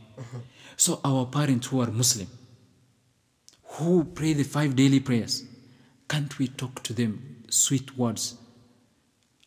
[0.76, 2.28] So our parents who are Muslim,
[3.76, 5.44] who pray the five daily prayers,
[6.08, 8.36] can't we talk to them sweet words?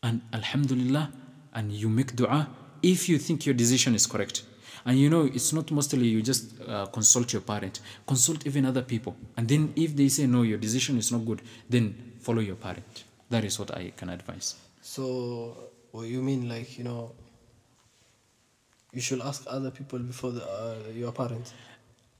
[0.03, 1.13] And Alhamdulillah,
[1.55, 2.49] and you make dua
[2.83, 4.43] if you think your decision is correct.
[4.87, 8.83] And you know, it's not mostly you just uh, consult your parent, consult even other
[8.83, 9.17] people.
[9.37, 13.05] And then if they say, no, your decision is not good, then follow your parent.
[13.31, 14.57] That is what I can advise.
[14.83, 15.57] So,
[15.95, 17.13] you mean, like, you know,
[18.93, 21.55] you should ask other people before the, uh, your parents?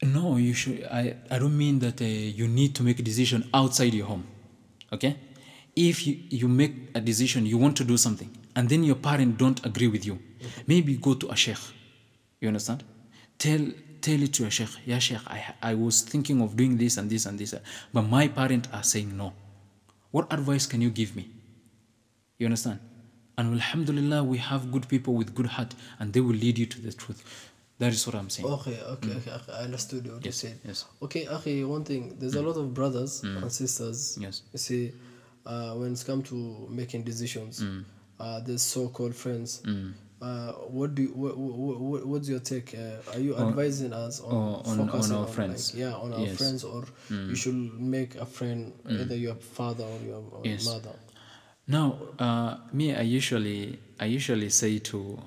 [0.05, 0.85] No, you should.
[0.85, 4.27] I, I don't mean that uh, you need to make a decision outside your home.
[4.93, 5.17] Okay?
[5.75, 9.39] If you, you make a decision, you want to do something, and then your parent
[9.39, 10.19] don't agree with you,
[10.67, 11.59] maybe go to a sheikh.
[12.41, 12.85] You understand?
[13.39, 13.67] Tell
[14.03, 14.69] tell it to a sheikh.
[14.85, 17.55] Yeah, sheikh, I, I was thinking of doing this and this and this,
[17.93, 19.33] but my parents are saying no.
[20.11, 21.31] What advice can you give me?
[22.39, 22.79] You understand?
[23.39, 26.81] And Alhamdulillah, we have good people with good heart, and they will lead you to
[26.81, 27.51] the truth.
[27.79, 28.49] That is what I'm saying.
[28.49, 29.53] Okay, okay, okay, okay.
[29.53, 30.59] I understood what Yes, you said.
[30.65, 30.85] yes.
[31.03, 32.17] Okay, Akhi, one thing.
[32.21, 34.17] There's a lot of brothers and sisters.
[34.21, 34.43] Yes.
[34.53, 34.93] You see,
[35.45, 37.63] uh, when it's come to making decisions,
[38.21, 39.63] uh, there's so-called friends.
[40.23, 42.75] Uh, what do you, what, what, what, what's your take?
[42.75, 45.75] Uh, are you advising us on on- on our like, friends.
[45.75, 46.39] yeah, on our Yes.
[46.39, 50.65] friends, or you should make a friend, either your father or your uh, Yes.
[50.65, 50.95] mother.
[51.67, 55.19] Now, uh, me, I usually, I usually say to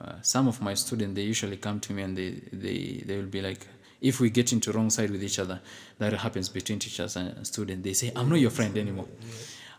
[0.00, 3.26] uh, some of my students, they usually come to me and they, they, they will
[3.26, 3.66] be like,
[4.00, 5.60] if we get into wrong side with each other,
[5.98, 7.82] that happens between teachers and students.
[7.82, 9.06] They say, I'm not your friend anymore.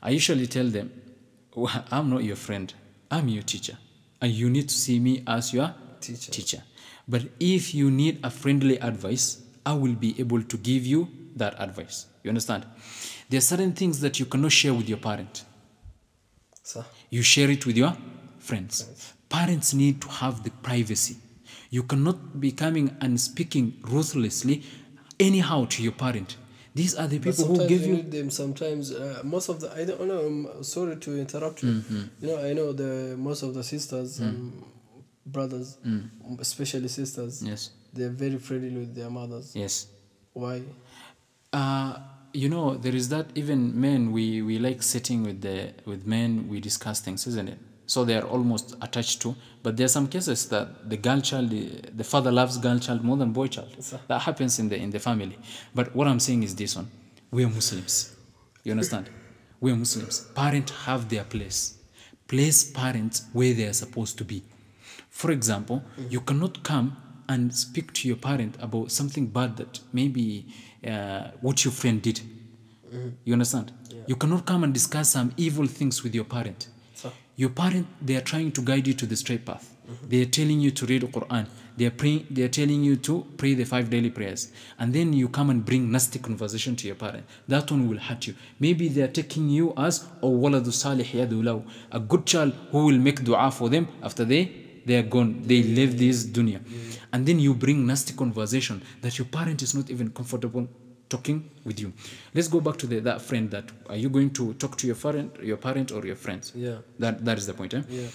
[0.01, 0.91] I usually tell them,
[1.55, 2.73] "Well, I'm not your friend.
[3.09, 3.77] I'm your teacher,
[4.21, 6.31] and you need to see me as your Teacher.
[6.31, 6.63] teacher.
[7.07, 11.59] But if you need a friendly advice, I will be able to give you that
[11.59, 12.05] advice.
[12.23, 12.65] You understand?
[13.29, 15.43] There are certain things that you cannot share with your parent
[16.63, 17.95] So, you share it with your
[18.39, 19.13] friends.
[19.29, 21.17] Parents need to have the privacy.
[21.69, 24.63] You cannot be coming and speaking ruthlessly
[25.19, 26.37] anyhow to your parent.
[26.73, 27.93] These are the people who give you you.
[27.95, 28.29] need them.
[28.29, 30.19] Sometimes, uh, most of the I don't know.
[30.19, 31.69] I'm sorry to interrupt you.
[31.69, 32.03] Mm-hmm.
[32.21, 34.27] You know, I know the most of the sisters Mm.
[34.29, 34.63] and
[35.25, 35.77] brothers,
[36.39, 39.53] especially sisters, Yes, they're very friendly with their mothers.
[39.55, 39.87] yes.
[40.33, 40.61] Why?
[41.51, 41.97] Uh,
[42.33, 46.47] you know, there is that even men, we, we like sitting with, the, with men,
[46.47, 47.57] we discuss things, isn't it?
[47.87, 49.35] So they are almost attached to.
[49.63, 53.03] But there are some cases that the girl child, the, the father loves girl child
[53.03, 53.73] more than boy child.
[54.07, 55.37] That happens in the, in the family.
[55.73, 56.89] But what I'm saying is this one
[57.31, 58.15] we are Muslims.
[58.63, 59.09] You understand?
[59.59, 60.21] We are Muslims.
[60.35, 61.79] Parents have their place.
[62.27, 64.43] Place parents where they are supposed to be.
[65.09, 66.95] For example, you cannot come
[67.27, 70.45] and speak to your parent about something bad that maybe
[70.85, 72.21] uh, what your friend did.
[73.25, 73.71] You understand?
[74.05, 76.67] You cannot come and discuss some evil things with your parent.
[77.37, 79.75] Your parent, they are trying to guide you to the straight path.
[79.87, 80.09] Mm-hmm.
[80.09, 81.45] They are telling you to read the Quran.
[81.77, 84.51] They are praying, they are telling you to pray the five daily prayers.
[84.79, 87.25] And then you come and bring nasty conversation to your parent.
[87.47, 88.33] That one will hurt you.
[88.59, 93.23] Maybe they are taking you as oh, salih yadu a good child who will make
[93.23, 94.51] dua for them after they
[94.87, 95.43] they are gone.
[95.43, 96.59] They leave this dunya.
[96.59, 96.99] Mm.
[97.13, 100.67] And then you bring nasty conversation that your parent is not even comfortable
[101.09, 101.93] talking with you.
[102.33, 104.95] Let's go back to the, that friend that are you going to talk to your
[104.95, 106.51] parent, your parent or your friends?
[106.55, 106.77] Yeah.
[106.99, 107.73] That that is the point.
[107.73, 107.81] Eh?
[107.89, 108.07] yeah.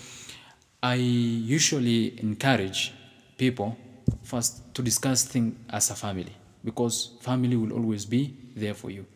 [0.83, 2.93] I usually encourage
[3.39, 3.77] people
[4.25, 6.35] first to discuss things as a family.
[6.65, 9.07] because family will always be there for you.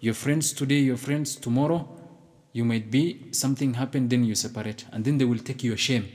[0.00, 1.86] Your friends today, your friends tomorrow,
[2.52, 6.08] you might be something happened, then you separate, and then they will take your shame.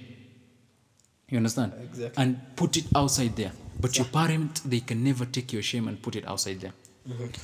[1.30, 1.74] You understand?
[1.84, 2.24] Exactly.
[2.24, 3.52] And put it outside there.
[3.80, 6.74] But your parent, they can never take your shame and put it outside there.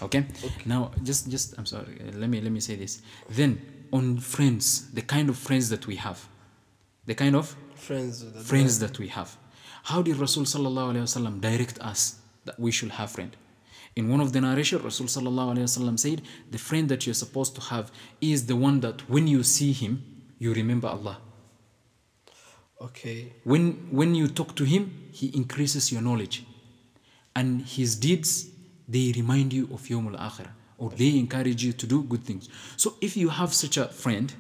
[0.02, 0.26] Okay?
[0.66, 2.00] Now, just, just, I'm sorry.
[2.02, 3.02] uh, let me, let me say this.
[3.30, 6.28] Then, on friends, the kind of friends that we have,
[7.06, 8.24] the kind of Friends.
[8.32, 9.36] That friends that we have.
[9.84, 13.36] How did Rasul sallallahu alaihi wasallam direct us that we should have friend?
[13.96, 16.22] In one of the narration, Rasul sallallahu alaihi wasallam said,
[16.52, 20.04] "The friend that you're supposed to have is the one that when you see him,
[20.38, 21.18] you remember Allah.
[22.80, 23.34] Okay.
[23.44, 26.46] When when you talk to him, he increases your knowledge,
[27.36, 28.51] and his deeds
[28.88, 32.50] they remind you of Yawm al-Akhirah, or they encourage you to do good things.
[32.78, 34.34] So if you have such a friend,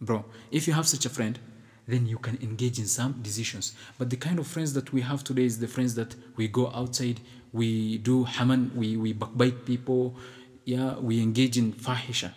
[0.00, 1.38] bro, if you have such a friend,
[1.86, 3.74] then you can engage in some decisions.
[3.98, 6.70] But the kind of friends that we have today is the friends that we go
[6.74, 7.20] outside,
[7.52, 10.14] we do haman, we, we backbite people,
[10.64, 12.30] yeah, we engage in fahisha.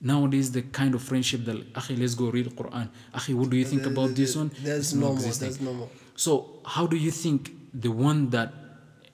[0.00, 2.88] Nowadays, the kind of friendship that, Akhi, let's go read Quran.
[3.14, 4.50] Akhi, what do you think about this one?
[4.62, 5.16] There's It's no not more.
[5.18, 5.48] existing.
[5.48, 5.90] There's no more.
[6.16, 8.54] So, how do you think the one that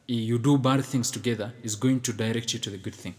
[0.06, 3.14] you do bad things together is going to direct you to the good thing?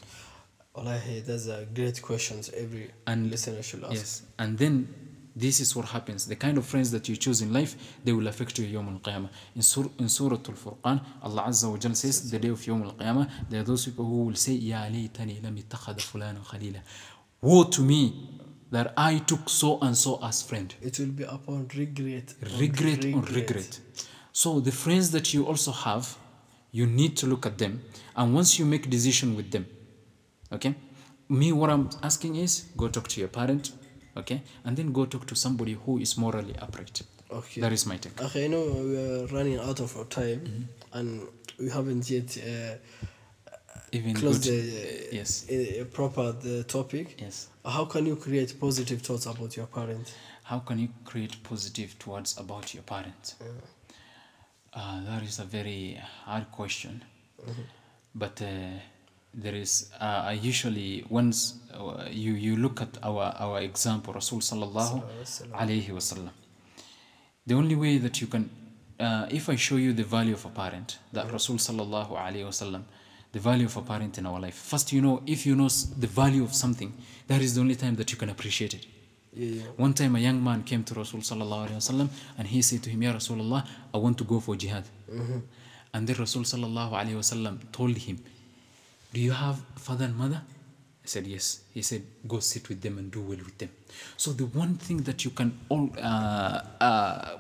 [0.76, 3.94] Wallahi, that's a great questions every And- listener should ask.
[3.94, 4.88] Yes, and then
[5.36, 6.28] this is what happens.
[6.28, 9.30] The kind of friends that you choose in life, they will affect you Yawm al-Qiyamah.
[9.56, 13.30] In, sur- in Surah Al-Furqan, Allah Azza wa Jal says, the day of Yawm al-Qiyamah,
[13.50, 16.80] there are those people who will say, Ya laytani lam ittakhadha fulana khalila.
[17.42, 18.30] Woe to me
[18.72, 20.74] that I took so and so as friend.
[20.82, 22.34] It will be upon regret.
[22.44, 23.04] on regret
[23.36, 23.80] regret.
[24.32, 26.18] So the friends that you also have,
[26.72, 27.82] you need to look at them,
[28.16, 29.66] and once you make decision with them,
[30.52, 30.76] okay.
[31.30, 33.72] Me, what I'm asking is, go talk to your parent,
[34.16, 37.02] okay, and then go talk to somebody who is morally upright.
[37.30, 37.60] Okay.
[37.60, 38.22] That is my take.
[38.22, 40.98] Okay, I know we are running out of our time, Mm-hmm.
[40.98, 41.28] and
[41.60, 42.76] we haven't yet uh,
[43.92, 47.20] Even closed the yes, uh, proper the topic.
[47.20, 47.50] yes.
[47.66, 50.14] How can you create positive thoughts about your parent?
[50.44, 53.36] How can you create positive towards about your parents?
[54.74, 57.04] Uh, that is a very hard question.
[58.14, 58.48] But uh,
[59.34, 64.40] there is, uh, I usually, once uh, you, you look at our, our example, Rasul
[64.40, 65.04] sallallahu
[65.54, 66.30] alayhi wasallam,
[67.46, 68.50] the only way that you can,
[69.00, 72.84] uh, if I show you the value of a parent, that Rasul sallallahu alayhi wasallam,
[73.32, 74.56] the value of a parent in our life.
[74.56, 76.94] First, you know, if you know the value of something,
[77.28, 78.86] that is the only time that you can appreciate it.
[79.38, 79.62] Yeah, yeah.
[79.78, 82.90] One time a young man came to Rasul sallallahu alaihi wasallam and he said to
[82.90, 84.84] him, Ya Rasulullah, I want to go for jihad.
[85.94, 88.18] And then Rasul sallallahu alaihi wasallam told him,
[89.14, 90.42] Do you have father and mother?
[91.04, 91.62] He said, Yes.
[91.74, 93.70] He said, Go sit with them and do well with them.
[94.18, 97.38] So the one thing that you can all uh, uh,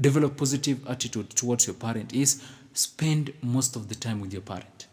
[0.00, 4.86] develop positive attitude towards your parent is spend most of the time with your parent.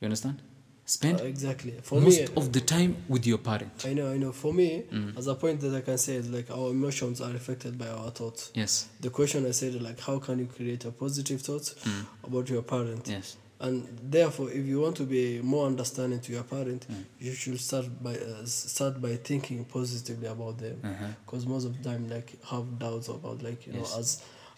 [0.00, 0.42] You understand?
[0.90, 1.72] Spend Uh, exactly.
[1.82, 3.84] For most me, of the time with your parent.
[3.86, 4.32] I know, I know.
[4.32, 5.16] For me, Mm.
[5.16, 8.10] as a point that I can say is like our emotions are affected by our
[8.10, 8.50] thoughts.
[8.54, 8.88] Yes.
[9.00, 12.06] The question I said like, how can you create a positive thoughts Mm.
[12.24, 13.06] about your parent?
[13.08, 13.36] Yes.
[13.60, 17.04] And therefore, if you want to be more understanding to your parent, Mm.
[17.20, 20.78] you should start by uh, start by thinking positively about them.
[20.82, 21.06] Uh-huh.
[21.24, 23.92] Because most of the time, like have doubts about like you Yes.
[23.92, 24.08] know as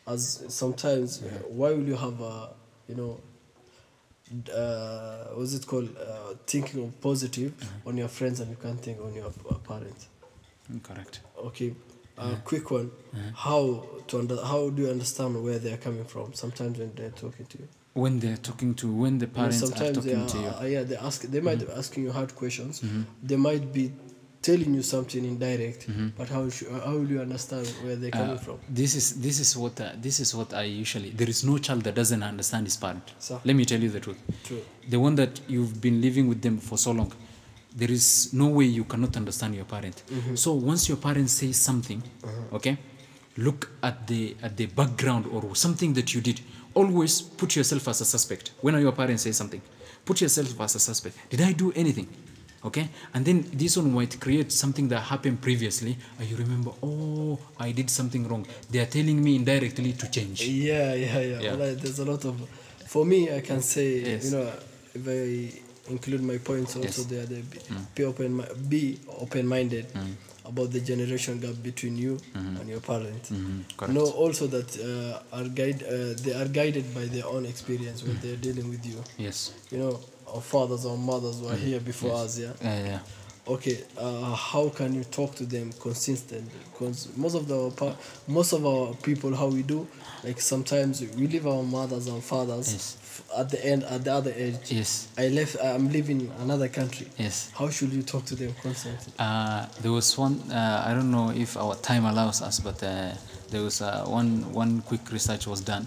[0.07, 1.27] as sometimes uh,
[1.59, 2.55] why will you have a
[2.89, 3.21] you know
[4.55, 7.89] uh, what's it called uh, thinking of positive Uh-huh.
[7.91, 10.09] on your friends and you can't think on your uh, parents.
[10.83, 11.21] Correct.
[11.39, 11.75] Okay,
[12.17, 12.91] a quick one.
[12.91, 13.21] Uh-huh.
[13.35, 16.33] How to under, how do you understand where they are coming from?
[16.35, 17.69] Sometimes when they're talking to you.
[17.95, 20.65] when they're talking to when the parents are sometimes they talking are, to you Mm-hmm.
[20.65, 21.23] uh, yeah, they ask.
[21.35, 22.83] They might be asking you hard questions.
[23.23, 23.93] They might be
[24.43, 25.87] telling you something indirect.
[26.19, 28.51] But how should, how will you understand where they're coming Mm-hmm.
[28.51, 28.59] Uh, from?
[28.69, 31.83] this is this is what uh, this is what I usually there is no child
[31.87, 33.07] that doesn't understand his parent.
[33.19, 34.19] So- Let me tell you the truth.
[34.45, 34.63] True.
[34.89, 37.13] The one that you've been living with them for so long,
[37.77, 40.03] there is no way you cannot understand your parent.
[40.11, 40.35] Mm-hmm.
[40.35, 42.57] So once your parent says something, Uh-huh.
[42.57, 42.77] okay,
[43.37, 46.41] look at the at the background or something that you did.
[46.75, 48.53] Always put yourself as a suspect.
[48.63, 49.61] When your parents say something,
[50.07, 51.15] put yourself as a suspect.
[51.31, 52.09] Did I do anything?
[52.65, 57.37] Okay, and then this one might create something that happened previously, and you remember, oh,
[57.59, 58.47] I did something wrong.
[58.71, 60.43] They are telling me indirectly to change.
[60.47, 61.41] Yeah, yeah, yeah.
[61.41, 61.55] Yeah.
[61.57, 62.41] Well, there's a lot of.
[62.87, 64.25] For me, I can say, Yes.
[64.31, 64.53] you know,
[64.95, 66.99] if I include my points also Yes.
[67.01, 67.09] Mm.
[67.09, 67.59] there, they be,
[67.97, 69.87] be open, be open-minded
[70.45, 73.31] about the generation gap between you and your parents.
[73.31, 73.93] Mm-hmm.
[73.93, 78.19] Know also that uh, are guide, uh, they are guided by their own experience when
[78.21, 79.03] they're dealing with you.
[79.19, 79.53] Yes.
[79.71, 82.49] You know, our fathers or mothers were here before us, yeah.
[82.63, 82.99] Uh, yeah.
[83.49, 87.97] okay uh, how can you talk to them consistently because most of the pa-
[88.29, 89.87] most of our people how we do
[90.23, 92.97] like sometimes we leave our mothers and fathers Yes.
[93.03, 95.09] f- at the end at the other edge Yes.
[95.19, 97.51] i left i'm living another country Yes.
[97.59, 100.35] how should you talk to them constantly Uh, there was one.
[100.49, 103.11] Uh, I don't know if our time allows us, but uh,
[103.53, 105.87] there was uh, one one quick research was done.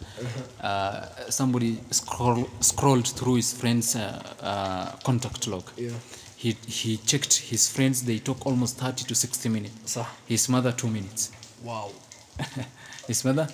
[0.62, 5.64] Uh, somebody scroll, scrolled through his friend's uh, uh, contact log.
[5.76, 5.90] Yeah.
[6.38, 8.04] He he checked his friends.
[8.04, 9.92] They took almost thirty to sixty minutes.
[9.94, 10.06] Sir.
[10.28, 11.32] His mother two minutes.
[11.64, 11.90] wow
[13.08, 13.48] His mother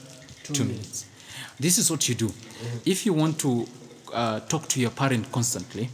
[0.44, 1.06] two, minutes.
[1.60, 2.30] This is what you do.
[2.86, 3.68] If you want to
[4.14, 5.90] uh, talk to your parent constantly,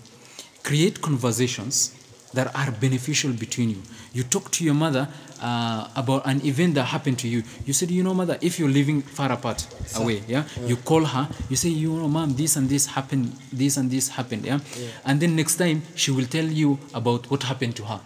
[0.64, 1.97] create conversations
[2.34, 3.82] that are beneficial between you.
[4.14, 5.08] You talk to your mother
[5.42, 7.44] uh, about an event that happened to you.
[7.66, 11.30] You said, you know, mother, if you're living far apart away, yeah, you call her.
[11.50, 14.60] You say, you know, mom, this and this happened, this and this happened, yeah,
[15.06, 18.00] and then next time she will tell you about what happened to her.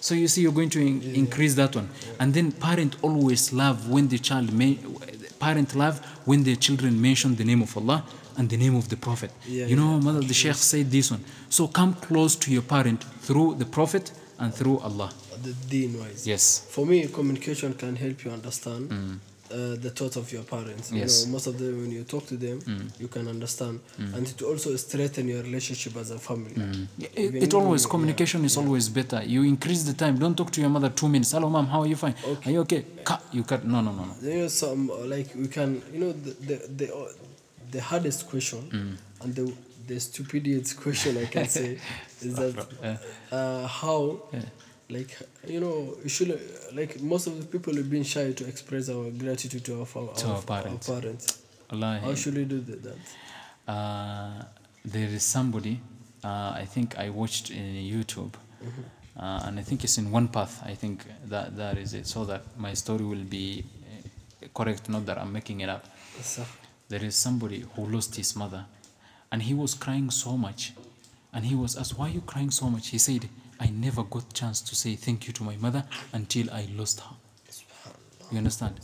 [0.00, 3.88] So you see, you're going to in- increase that one, and then parent always love
[3.88, 4.78] when the child may,
[5.38, 8.04] parent love when their children mention the name of Allah
[8.40, 9.30] and the name of the Prophet.
[9.46, 11.22] Yeah, you know, yeah, mother, the Sheikh said this one.
[11.50, 15.10] So come close to your parent through the Prophet and through Allah.
[15.42, 16.44] the deen wise Yes.
[16.74, 20.98] for me communication can help you understand uh, the thought of your parents Mm.
[21.02, 21.12] Yes.
[21.12, 21.20] Mm.
[21.20, 22.56] you know most of them when you talk to them
[23.02, 23.74] you can understand
[24.14, 26.54] and it also strengthen your relationship as a family
[26.98, 29.20] It, Even it always communication is always better.
[29.34, 30.14] You increase the time.
[30.24, 31.30] Don't talk to your mother two minutes.
[31.34, 31.66] Hello, mom.
[31.72, 31.96] How are you?
[32.04, 32.16] Fine.
[32.46, 32.82] Are you okay?
[33.10, 33.20] Cut.
[33.36, 33.60] You cut.
[33.74, 34.14] No, no, no, no.
[34.34, 36.86] you know some uh, like we can you know the the the,
[37.70, 38.96] the hardest question Mm.
[39.22, 39.52] and the
[39.86, 41.78] the stupidest question I can say
[42.22, 42.54] is that
[43.32, 44.22] uh, how
[44.88, 46.30] like you know you should
[46.74, 50.12] like most of the people have been shy to express our gratitude to our, fa-
[50.22, 50.88] To our parents.
[50.88, 51.26] Our parents.
[51.70, 52.00] Allah.
[52.04, 52.96] How should we do that?
[53.68, 54.42] Uh,
[54.84, 55.80] there is somebody
[56.24, 58.32] uh, I think I watched in YouTube,
[59.16, 60.60] uh, and I think it's in one path.
[60.64, 64.88] I think that that is it, so that my story will be uh, correct.
[64.88, 65.84] Not that I'm making it up.
[66.90, 68.66] There is somebody who lost his mother,
[69.32, 70.72] and he was crying so much,
[71.32, 74.34] and he was asked, "Why are you crying so much?" He said, "I never got
[74.34, 77.14] chance to say thank you to my mother until I lost her."
[78.32, 78.74] You understand?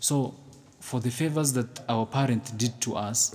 [0.00, 0.34] So,
[0.80, 3.34] for the favors that our parent did to us,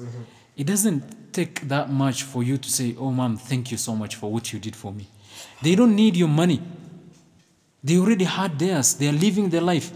[0.57, 4.15] it doesn't take that much for you to say, Oh, mom, thank you so much
[4.15, 5.07] for what you did for me.
[5.61, 6.61] They don't need your money.
[7.83, 8.95] They already had theirs.
[8.95, 9.91] They are living their life.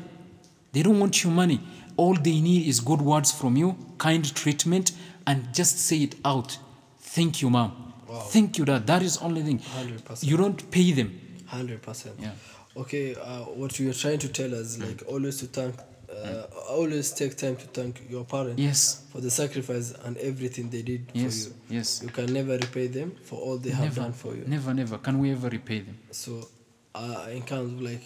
[0.71, 1.59] They don't want your money.
[1.97, 4.91] All they need is good words from you, kind treatment,
[5.27, 6.57] and just say it out.
[6.99, 7.93] Thank you, mom.
[8.29, 8.85] Thank you, dad.
[8.87, 9.59] That is only thing.
[9.59, 10.23] 100%.
[10.23, 11.19] You don't pay them.
[11.47, 12.15] Hundred percent.
[12.19, 12.31] Yeah.
[12.75, 15.75] Okay, uh, what you're trying to tell us, like always to thank,
[16.11, 19.03] uh, always take time to thank your parents Yes.
[19.11, 21.45] for the sacrifice and everything they did Yes.
[21.45, 21.55] for you.
[21.77, 22.01] Yes.
[22.03, 24.43] You can never repay them for all they have done for you.
[24.47, 24.97] never, never.
[24.97, 25.97] Can we ever repay them?
[26.11, 26.47] So,
[26.95, 28.01] uh, in terms of like,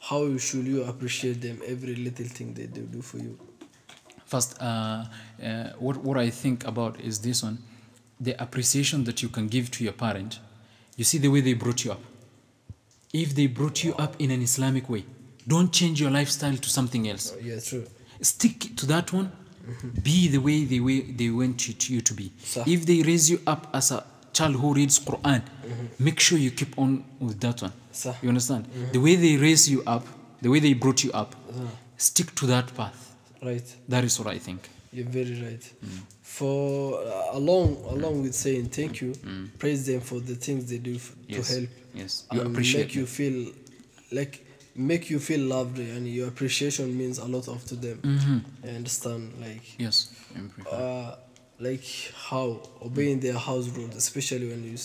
[0.00, 3.38] how should you appreciate them every little thing that they do, for you?
[4.24, 5.04] First, uh,
[5.42, 7.58] uh, what, what I think about is this one
[8.20, 10.40] the appreciation that you can give to your parent.
[10.96, 12.00] You see the way they brought you up.
[13.12, 15.04] If they brought you up in an Islamic way,
[15.48, 17.34] don't change your lifestyle to something else.
[17.42, 17.86] Yeah, true.
[18.20, 19.32] Stick to that one.
[20.02, 22.32] Be the way they, way they want you to, you to be.
[22.66, 25.42] If they raise you up as a child who reads Quran,
[25.98, 27.72] make sure you keep on with that one.
[27.92, 28.14] Sah.
[28.22, 28.66] You understand?
[28.92, 30.06] The way they raise you up,
[30.40, 31.34] the way they brought you up,
[31.96, 33.14] stick to that path.
[33.42, 33.64] Right.
[33.88, 34.68] That is what I think.
[34.92, 35.72] You're very right.
[35.84, 36.00] Mm.
[36.22, 39.14] For uh, along along with saying thank you,
[39.58, 41.36] praise them for the things they do f- Mm.
[41.36, 41.48] Yes.
[41.48, 41.70] to help.
[41.94, 42.24] Yes.
[42.32, 43.52] You and appreciate make you feel
[44.12, 47.98] like make you feel loved and your appreciation means a lot of to them.
[48.02, 48.38] Mm-hmm.
[48.66, 50.10] I understand like Yes.
[50.36, 51.14] I'm uh,
[51.60, 54.76] like how obeying their house rules, especially when you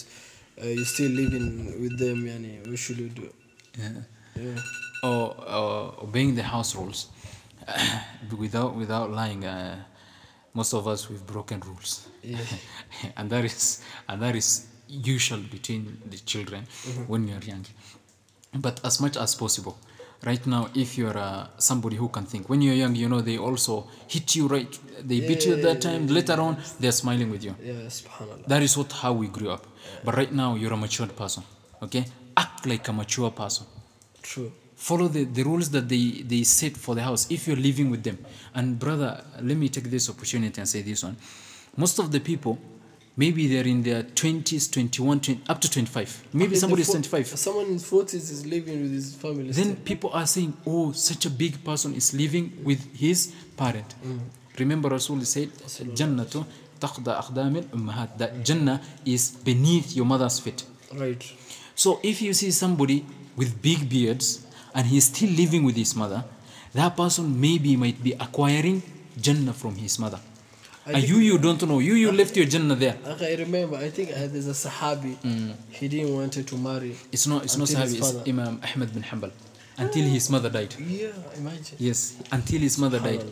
[0.61, 2.25] uh, you still living with them.
[2.25, 3.29] Yani, what should you do?
[3.77, 3.89] Yeah.
[4.35, 4.61] Yeah.
[5.03, 7.07] Or uh, obeying the house rules.
[8.38, 9.83] without without lying, uh,
[10.53, 12.07] most of us we've broken rules.
[12.21, 12.38] Yeah.
[13.17, 16.65] and that is and that is usual between the children
[17.07, 17.65] when you're young.
[18.53, 19.77] But as much as possible.
[20.25, 23.38] Right now, if you're uh, somebody who can think, when you're young, you know they
[23.38, 24.80] also hit you right.
[25.03, 26.07] They beat you at that time.
[26.07, 27.55] Later on, they're smiling with you.
[27.63, 27.73] Yeah.
[27.99, 28.47] Subhanallah.
[28.47, 29.67] That is what how we grew up.
[30.03, 31.43] But right now, you're a matured person.
[31.84, 32.05] Okay,
[32.36, 33.67] act like a mature person.
[34.23, 34.51] True.
[34.76, 38.03] Follow the, the rules that they, they set for the house if you're living with
[38.03, 38.17] them.
[38.53, 41.15] And brother, let me take this opportunity and say this one.
[41.78, 42.57] Most of the people,
[43.18, 46.28] maybe they're in their 20s, 21, 20, up to 25.
[46.34, 47.28] Maybe In somebody the is 25.
[47.28, 49.51] Someone in forties is living with his family.
[49.51, 53.95] Then people are saying, oh, such a big person is living with his parent.
[54.05, 54.20] Mm.
[54.59, 56.45] Remember Rasul said, Jannatu
[56.80, 58.18] taqda aqdamil ummahat.
[58.18, 60.63] That Jannah is beneath your mother's feet.
[60.93, 61.24] Right.
[61.76, 63.05] So if you see somebody
[63.36, 66.24] with big beards and he's still living with his mother,
[66.74, 68.82] that person maybe might be acquiring
[69.20, 70.20] Jannah from his mother.
[70.88, 71.79] I and you, you don't know.
[71.79, 72.95] You, you left your Jannah there.
[73.07, 73.75] Okay, I remember.
[73.77, 75.17] I think uh, there's a Sahabi.
[75.71, 76.95] He didn't wanted to marry.
[77.11, 78.27] It's not, it's not Sahabi, it's.
[78.29, 79.31] Imam Ahmad bin Hanbal.
[79.77, 80.73] Until his mother died.
[80.79, 81.07] Yeah,
[81.38, 81.77] imagine.
[81.79, 83.23] Yes, until his mother died.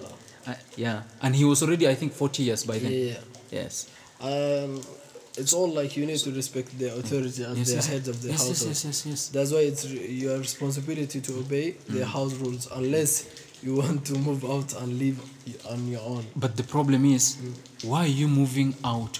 [0.48, 2.92] Uh, yeah, and he was already, I think, 40 years by then.
[2.92, 3.14] Yeah.
[3.52, 3.90] Yes.
[4.20, 4.82] Um,
[5.38, 7.88] it's all like you need to respect the authority as Yes, the yes.
[7.88, 8.70] heads of the yes, yes, household.
[8.70, 9.28] yes, yes, yes.
[9.30, 11.94] That's why it's your responsibility to obey Mm.
[12.00, 13.26] the house rules, unless
[13.64, 15.20] you want to move out and live
[15.70, 16.26] on your own.
[16.36, 17.38] But the problem is,
[17.84, 19.20] why are you moving out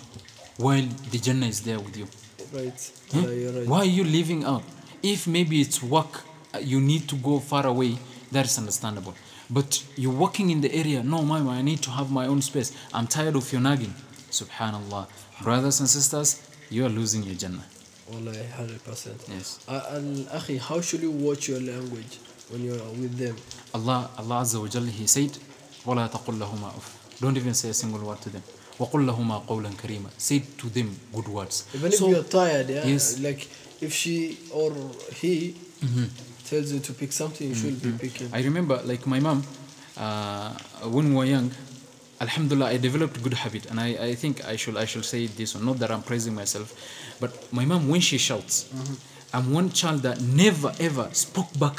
[0.58, 2.08] while the Jannah is there with you?
[2.52, 2.92] Right.
[3.12, 3.20] Hmm?
[3.20, 3.68] Yeah, you're right.
[3.68, 4.64] Why are you leaving out?
[5.02, 6.24] If maybe it's work,
[6.54, 7.98] uh, you need to go far away,
[8.32, 9.16] that is understandable.
[9.50, 12.72] But you're working in the area, no, mama, I need to have my own space.
[12.94, 13.94] I'm tired of your nagging.
[14.30, 15.08] Subhanallah.
[15.42, 17.64] Brothers and sisters, you are losing your Jannah.
[18.12, 19.30] Wallahi, 100%.
[19.30, 19.64] Yes.
[19.68, 22.20] Uh, and Akhi, how should you watch your language
[22.53, 23.37] when you're with them?
[23.75, 25.31] Allah, Allah Azza wa Jalla, He said,
[25.85, 28.43] وَلَا تَقُلْ لَهُمَا أُفْ Don't even say a single word to them.
[28.79, 31.65] وَقُلْ لَهُمَا قَوْلًا كَرِيمًا Say to them good words.
[31.75, 33.19] Even if So- you're tired, yeah, Yes.
[33.19, 33.49] like
[33.81, 34.73] if she or
[35.21, 35.55] he
[36.49, 38.29] tells you to pick something, you should be picking.
[38.33, 39.43] I remember, like my mom,
[39.97, 40.53] uh,
[40.85, 41.51] when we were young,
[42.21, 45.55] Alhamdulillah, I developed good habit, and I, I think I should I should say this
[45.55, 45.65] one.
[45.65, 46.75] Not that I'm praising myself,
[47.21, 48.67] but my mom when she shouts,
[49.33, 51.79] I'm one child that never ever spoke back.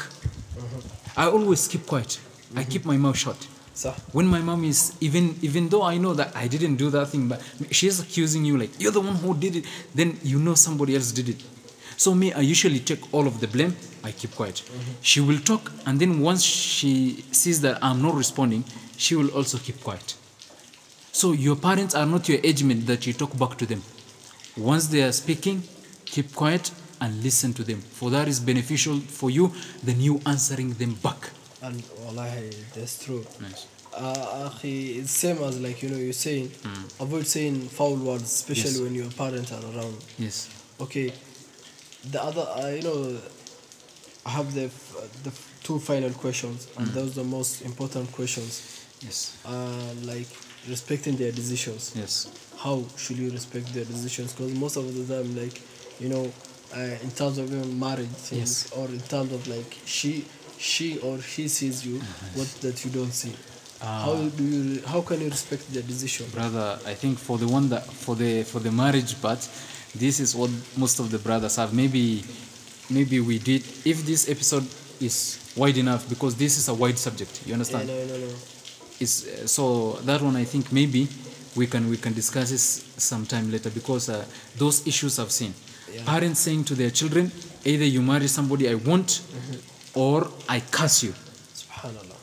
[1.17, 2.19] I always keep quiet.
[2.55, 3.37] I keep my mouth shut.
[3.75, 3.95] صح.
[4.13, 7.27] When my mom is even even though I know that I didn't do that thing,
[7.27, 7.41] but
[7.71, 11.11] she's accusing you like you're the one who did it, then you know somebody else
[11.11, 11.43] did it.
[11.97, 13.75] So me, I usually take all of the blame.
[14.03, 14.55] I keep quiet.
[14.55, 14.91] Mm-hmm.
[15.01, 18.65] She will talk, and then once she sees that I'm not responding,
[18.97, 20.15] she will also keep quiet.
[21.11, 23.81] So your parents are not your age mate that you talk back to them.
[24.57, 25.63] Once they are speaking,
[26.05, 26.71] keep quiet
[27.05, 27.81] and listen to them.
[27.81, 29.51] For that is beneficial for you
[29.83, 31.29] than you answering them back.
[31.61, 33.23] And wallahi, that's true.
[33.39, 33.67] Nice.
[33.93, 36.51] Uh, it's same as like you know you're saying,
[36.99, 38.79] avoid saying foul words, especially Yes.
[38.85, 39.95] when your parents are around.
[40.19, 40.49] Yes.
[40.81, 41.13] Okay,
[42.11, 43.17] the other, uh, you know,
[44.25, 45.31] I have the f- the
[45.63, 48.53] two final questions, and those are the most important questions.
[49.01, 49.37] Yes.
[49.45, 50.27] Uh, like
[50.67, 51.93] respecting their decisions.
[51.95, 52.27] Yes.
[52.57, 54.33] How should you respect their decisions?
[54.33, 55.61] Because most of the time, like
[56.03, 56.25] you know,
[56.73, 58.71] uh, in terms of even marriage things, Yes.
[58.73, 60.25] or in terms of like she,
[60.57, 61.99] she or he sees you,
[62.33, 63.33] what that you don't see.
[63.81, 64.81] how do you?
[64.87, 66.25] How can you respect their decision?
[66.31, 69.41] brother i think for the one that for the for the marriage part
[69.93, 72.23] this is what most of the brothers have maybe
[72.89, 74.65] maybe we did if this episode
[74.99, 78.29] is wide enough because this is a wide subject you Yeah, understand no, no, no.
[78.99, 79.63] it's uh, so
[80.07, 81.07] that one i think maybe
[81.55, 82.65] we can we can discuss this
[82.97, 84.25] sometime later because uh,
[84.57, 85.53] those issues i've seen
[85.93, 86.03] Yeah.
[86.13, 87.31] parents saying to their children
[87.71, 89.99] either you marry somebody i want Mm-hmm.
[90.05, 90.17] or
[90.55, 91.13] i curse you
[91.61, 92.13] Subhanallah.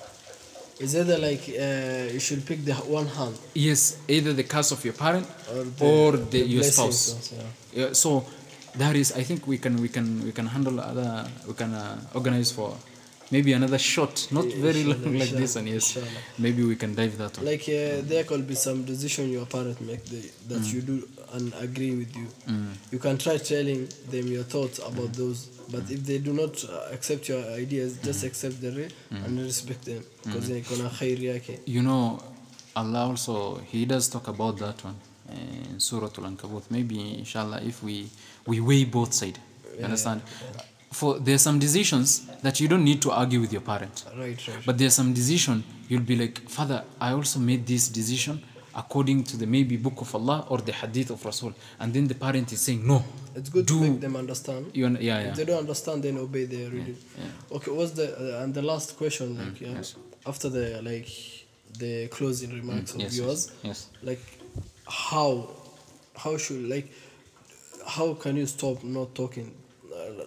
[0.85, 4.81] Is either like uh, you should pick the one hand yes either the curse of
[4.87, 7.43] your parent or the, or the, your spouse also, yeah.
[7.81, 8.11] Yeah, so
[8.83, 11.11] that is i think we can we can we can handle other
[11.47, 12.71] we can uh, organize for
[13.31, 16.23] maybe another shot not Yeah, very long like this inshallah, one yes inshallah.
[16.45, 19.79] maybe we can dive that one Like uh, there could be some decision your parent
[19.91, 20.73] make the, that Mm.
[20.75, 20.97] you do
[21.33, 22.27] and agree with you.
[22.49, 22.75] Mm.
[22.91, 26.93] You can try telling them your thoughts about those, but if they do not uh,
[26.93, 31.59] accept your ideas, just accept the re and respect them because they're gonna khair.
[31.67, 32.23] You know,
[32.77, 34.97] Allah also He does talk about that one
[35.31, 36.71] eh, in Surah Al Ankabut.
[36.71, 38.09] Maybe inshallah, if we
[38.47, 39.39] we weigh both sides,
[39.77, 40.23] yeah, understand.
[40.55, 40.63] Yeah.
[40.93, 44.05] For are some decisions that you don't need to argue with your parent.
[44.15, 44.67] Right, right.
[44.67, 48.43] But are some decision you'll be like, Father, I also made this decision
[48.75, 51.53] according to the maybe book of Allah or the hadith of Rasul.
[51.81, 53.05] And then the parent is saying, No.
[53.35, 54.71] it's good do to make them understand.
[54.75, 56.97] You, un- yeah, If they don't understand, then obey their reading.
[57.51, 59.37] Okay, what's the uh, and the last question?
[59.39, 59.95] Like, yeah, Mm, yes.
[60.27, 61.09] after the like
[61.79, 63.89] the closing remarks of Mm, yes, yours, yes, yes.
[64.03, 64.21] like
[64.87, 65.49] how
[66.17, 66.93] how should like
[67.87, 69.55] how can you stop not talking
[69.93, 70.25] uh,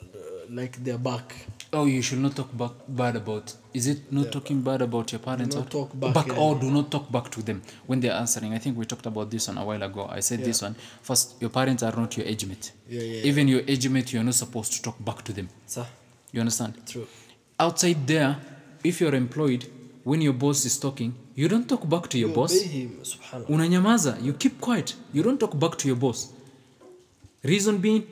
[0.49, 1.33] like their back?
[1.77, 3.53] Oh, you should not talk back, bad about.
[3.73, 5.55] Is it not talking bad about your parents?
[5.55, 6.33] not or- talk back, yeah.
[6.37, 8.53] Oh, or do not talk back to them when they're answering.
[8.53, 10.07] I think we talked about this one a while ago.
[10.09, 12.71] I said this one first your parents are not your age mate.
[12.89, 15.49] Yeah, yeah, Even your age mate, you're not supposed to talk back to them.
[15.65, 15.85] Sir.
[16.31, 16.73] You understand?
[16.87, 17.07] true.
[17.59, 18.37] outside there,
[18.83, 19.65] if you're employed,
[20.03, 22.53] when your boss is talking, you don't talk back to your You boss.
[22.61, 22.99] him.
[23.49, 24.95] Unanyamaza, you keep quiet.
[25.13, 26.19] You don't talk back to your boss.
[27.43, 28.03] Reason being,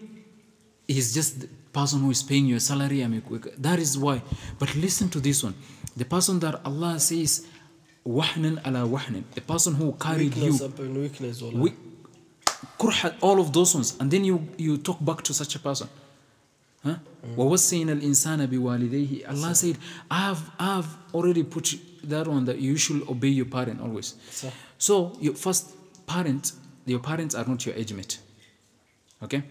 [0.87, 3.04] he's just person who is paying your salary.
[3.04, 3.22] I mean,
[3.58, 4.22] that is why.
[4.58, 5.54] But listen to this one.
[5.96, 7.46] The person that Allah says,
[8.06, 11.60] wahnan ala wahnan, the person who carried Weakness you upon weakness, wallah.
[11.60, 11.72] we,
[12.78, 15.88] kurha, all of those ones, and then you you talk back to such a person.
[16.84, 16.94] Huh?
[17.36, 19.76] وَوَصَّيْنَا الْإِنسَانَ بِوَالِدَيْهِ Allah said,
[20.08, 21.74] I have, I have already put
[22.04, 24.14] that one that you should obey your parent always.
[24.30, 24.52] صح.
[24.78, 25.74] So your first
[26.06, 26.52] parent,
[26.86, 28.20] your parents are not your age mate.
[29.22, 29.42] Okay?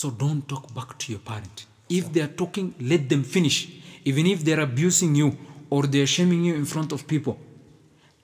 [0.00, 1.66] So don't talk back to your parent.
[1.88, 3.68] If they are talking, let them finish.
[4.04, 5.36] Even if they're abusing you
[5.70, 7.36] or they're shaming you in front of people,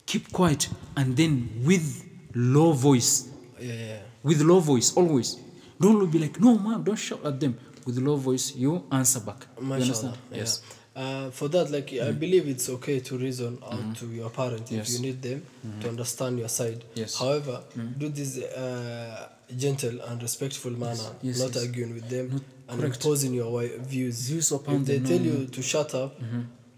[0.06, 1.84] keep quiet and then with
[2.32, 5.36] low voice, Yeah, with low voice always.
[5.80, 7.58] Don't be like, no, mom, don't shout at them.
[7.84, 9.44] With low voice, you answer back.
[9.60, 10.16] You understand?
[10.30, 10.36] yeah.
[10.38, 10.62] Yes.
[10.96, 14.88] Uh, for that, like I believe it's okay to reason out to your parents if
[14.90, 15.42] you need them
[15.80, 16.84] to understand your side.
[16.94, 17.18] Yes.
[17.18, 17.62] However,
[17.98, 21.64] do this uh, gentle and respectful manner, Yes, not yes.
[21.64, 22.96] arguing with them and correct.
[22.96, 24.28] imposing your views.
[24.28, 26.16] Views upon if they them, tell you to shut up,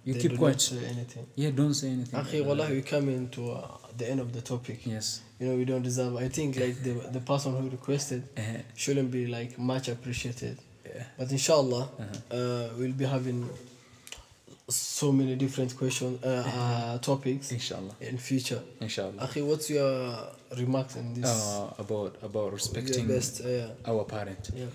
[0.05, 0.55] You keep do quiet.
[0.55, 1.27] Not say anything.
[1.35, 2.19] Yeah, don't say anything.
[2.21, 4.87] Akhi, wallahi, we come into uh, the end of the topic.
[4.87, 5.21] Yes.
[5.41, 6.17] You know, we don't deserve.
[6.17, 8.43] I think like the the person who requested Uh,
[8.75, 10.57] shouldn't be like much appreciated.
[10.87, 11.05] Yeah.
[11.19, 12.37] But inshallah, Uh-huh.
[12.39, 13.41] uh, we'll be having
[14.69, 17.95] so many different questions, uh, uh, topics Inshallah.
[18.01, 18.61] in future.
[18.81, 19.13] Inshallah.
[19.27, 20.17] Akhi, what's your
[20.57, 21.25] remarks on this?
[21.25, 24.51] Uh, about about respecting best, uh, yeah, our parent.
[24.55, 24.67] yeah.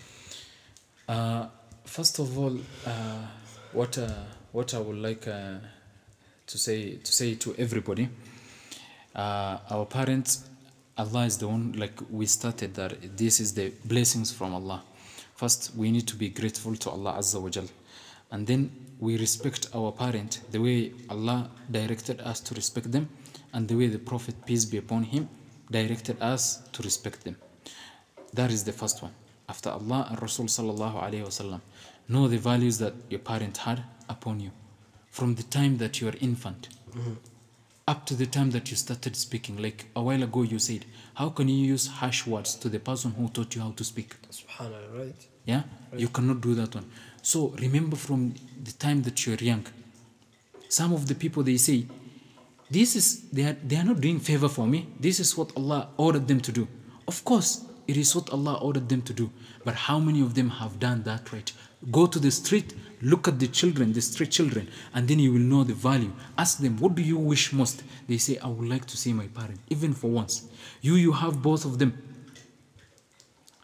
[1.10, 1.48] Uh,
[1.84, 2.92] first of all, uh,
[3.74, 4.08] what uh,
[4.54, 5.56] what I would like uh,
[6.48, 8.08] to say to say to everybody,
[9.16, 10.46] uh, our parents,
[10.98, 11.74] Allah is the one.
[11.74, 14.84] Like we started that this is the blessings from Allah.
[15.36, 17.66] First, we need to be grateful to Allah Azza wa Jal,
[18.32, 23.10] and then we respect our parent the way Allah directed us to respect them,
[23.54, 25.30] and the way the Prophet peace be upon him
[25.70, 27.36] directed us to respect them.
[28.34, 29.14] That is the first one.
[29.50, 31.62] After Allah and Rasul sallallahu alayhi wasallam,
[32.08, 34.52] know the values that your parent had upon you,
[35.10, 36.70] from the time that you are infant,
[37.88, 39.58] up to the time that you started speaking.
[39.58, 43.12] Like a while ago, you said, how can you use harsh words to the person
[43.12, 44.16] who taught you how to speak?
[44.32, 45.28] Subhanallah, right?
[45.46, 45.64] Yeah,
[45.98, 46.86] you cannot do that one.
[47.22, 49.66] So remember from the time that you're young.
[50.70, 51.86] Some of the people they say,
[52.70, 54.88] this is they are they are not doing favor for me.
[55.00, 56.68] This is what Allah ordered them to do.
[57.08, 59.30] Of course, it is what Allah ordered them to do.
[59.66, 61.52] But how many of them have done that right?
[61.92, 65.40] Go to the street, look at the children, the street children, and then you will
[65.40, 66.14] know the value.
[66.38, 67.84] Ask them, what do you wish most?
[68.08, 70.48] They say, I would like to see my parent, even for once.
[70.82, 71.92] You you have both of them.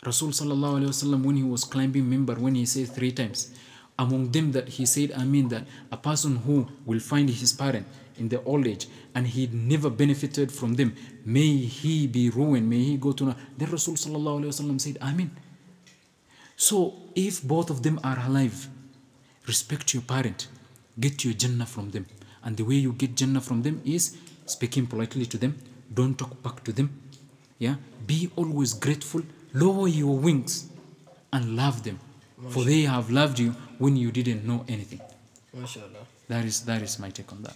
[0.10, 3.52] Rasul sallallahu alaihi wasallam when he was climbing minbar when he said three times
[4.00, 7.86] among them that he said I mean that a person who will find his parent
[8.18, 10.96] in the old age and he never benefited from them
[11.26, 11.50] may
[11.80, 15.32] he be ruined may he go to then Rasul sallallahu alaihi wasallam said Amen
[16.56, 18.68] so if both of them are alive
[19.46, 20.48] respect your parent
[21.00, 22.06] get your jannah from them.
[22.44, 25.58] And the way you get jannah from them is speaking politely to them
[25.94, 26.90] don't talk back to them
[27.60, 27.76] yeah?
[28.06, 29.22] Be always grateful
[29.62, 30.70] lower your wings
[31.34, 32.00] and love them,
[32.38, 32.54] Mashallah.
[32.54, 35.02] for they have loved you when you didn't know anything.
[36.28, 37.56] That is, that is my take on that.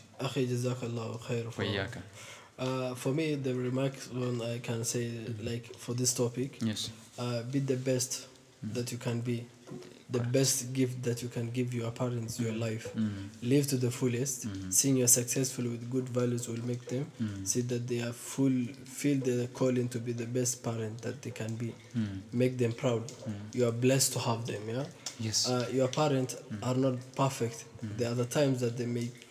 [2.57, 5.45] For, uh, for me, the remarks one I can say, mm-hmm.
[5.45, 6.89] like, for this topic, yes.
[7.19, 8.27] Uh, be the best
[8.65, 8.73] mm.
[8.73, 9.45] that you can be
[10.11, 12.61] the best gift that you can give your parents your mm-hmm.
[12.61, 12.93] life.
[12.95, 13.49] Mm-hmm.
[13.49, 14.47] Live to the fullest.
[14.47, 14.69] Mm-hmm.
[14.69, 17.05] Seeing you're successful with good values will make them
[17.43, 18.51] see that they are full
[18.85, 21.73] feel their calling to be the best parent that they can be.
[22.31, 23.11] Make them proud.
[23.53, 24.83] You are blessed to have them yeah?
[25.19, 25.47] Yes.
[25.47, 27.65] uh, your parents are not perfect.
[27.97, 29.27] There are the times that they make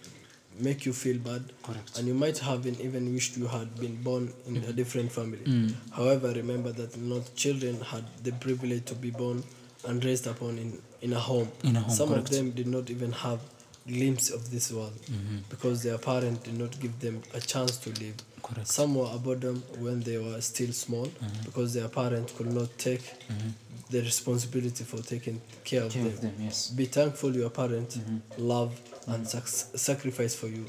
[0.59, 1.43] make you feel bad.
[1.63, 1.99] Correct.
[1.99, 5.75] and you might have been even wished you had been born in a different family.
[5.93, 9.43] However remember that not children had the privilege to be born
[9.87, 11.51] and raised upon in, in a home.
[11.65, 12.31] In a home, some correct.
[12.31, 13.41] of them did not even have
[13.87, 15.39] glimpse of this world mm-hmm.
[15.49, 18.15] because their parent did not give them a chance to live.
[18.43, 18.69] Correct.
[18.69, 19.07] some were
[19.37, 21.43] them when they were still small mm-hmm.
[21.45, 23.49] because their parent could not take mm-hmm.
[23.91, 26.71] the responsibility for taking care of Care them, of them, yes.
[26.71, 27.99] be thankful your parents
[28.39, 30.67] love and sac- sacrifice for you.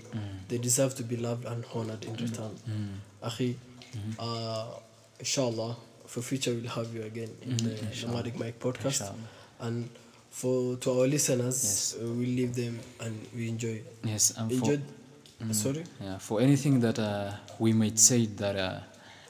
[0.48, 2.58] They deserve to be loved and honored in return.
[3.24, 3.56] Akhi
[4.20, 4.68] uh,
[5.20, 5.76] inshallah
[6.12, 7.74] for future we'll have you again in the
[8.06, 9.02] nomadic mic podcast.
[9.66, 9.78] And
[10.40, 11.96] for to our listeners Yes.
[12.02, 13.76] uh, we leave them and we enjoy.
[14.14, 14.84] Yes and for, enjoyed?
[15.64, 15.84] Sorry?
[16.06, 17.32] Yeah, for anything that uh,
[17.64, 18.80] we might say that uh,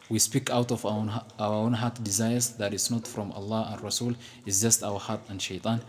[0.09, 1.09] we speak out of our own,
[1.39, 4.13] our own heart desires that is not from Allah and Rasul
[4.45, 5.79] is just our heart and shaitan.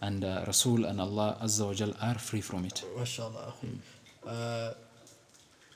[0.00, 2.84] And uh, Rasul and Allah Azza wa Jal are free from it.
[2.98, 3.52] Mashallah.
[4.26, 4.70] Uh,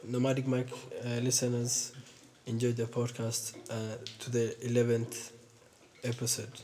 [0.05, 0.69] nomadic mic
[1.05, 1.93] uh, listeners
[2.48, 5.16] enjoy the podcast uh, to the 11th
[6.04, 6.58] episode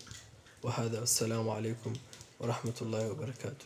[0.64, 1.94] وهذا السلام عليكم
[2.40, 3.66] ورحمة الله وبركاته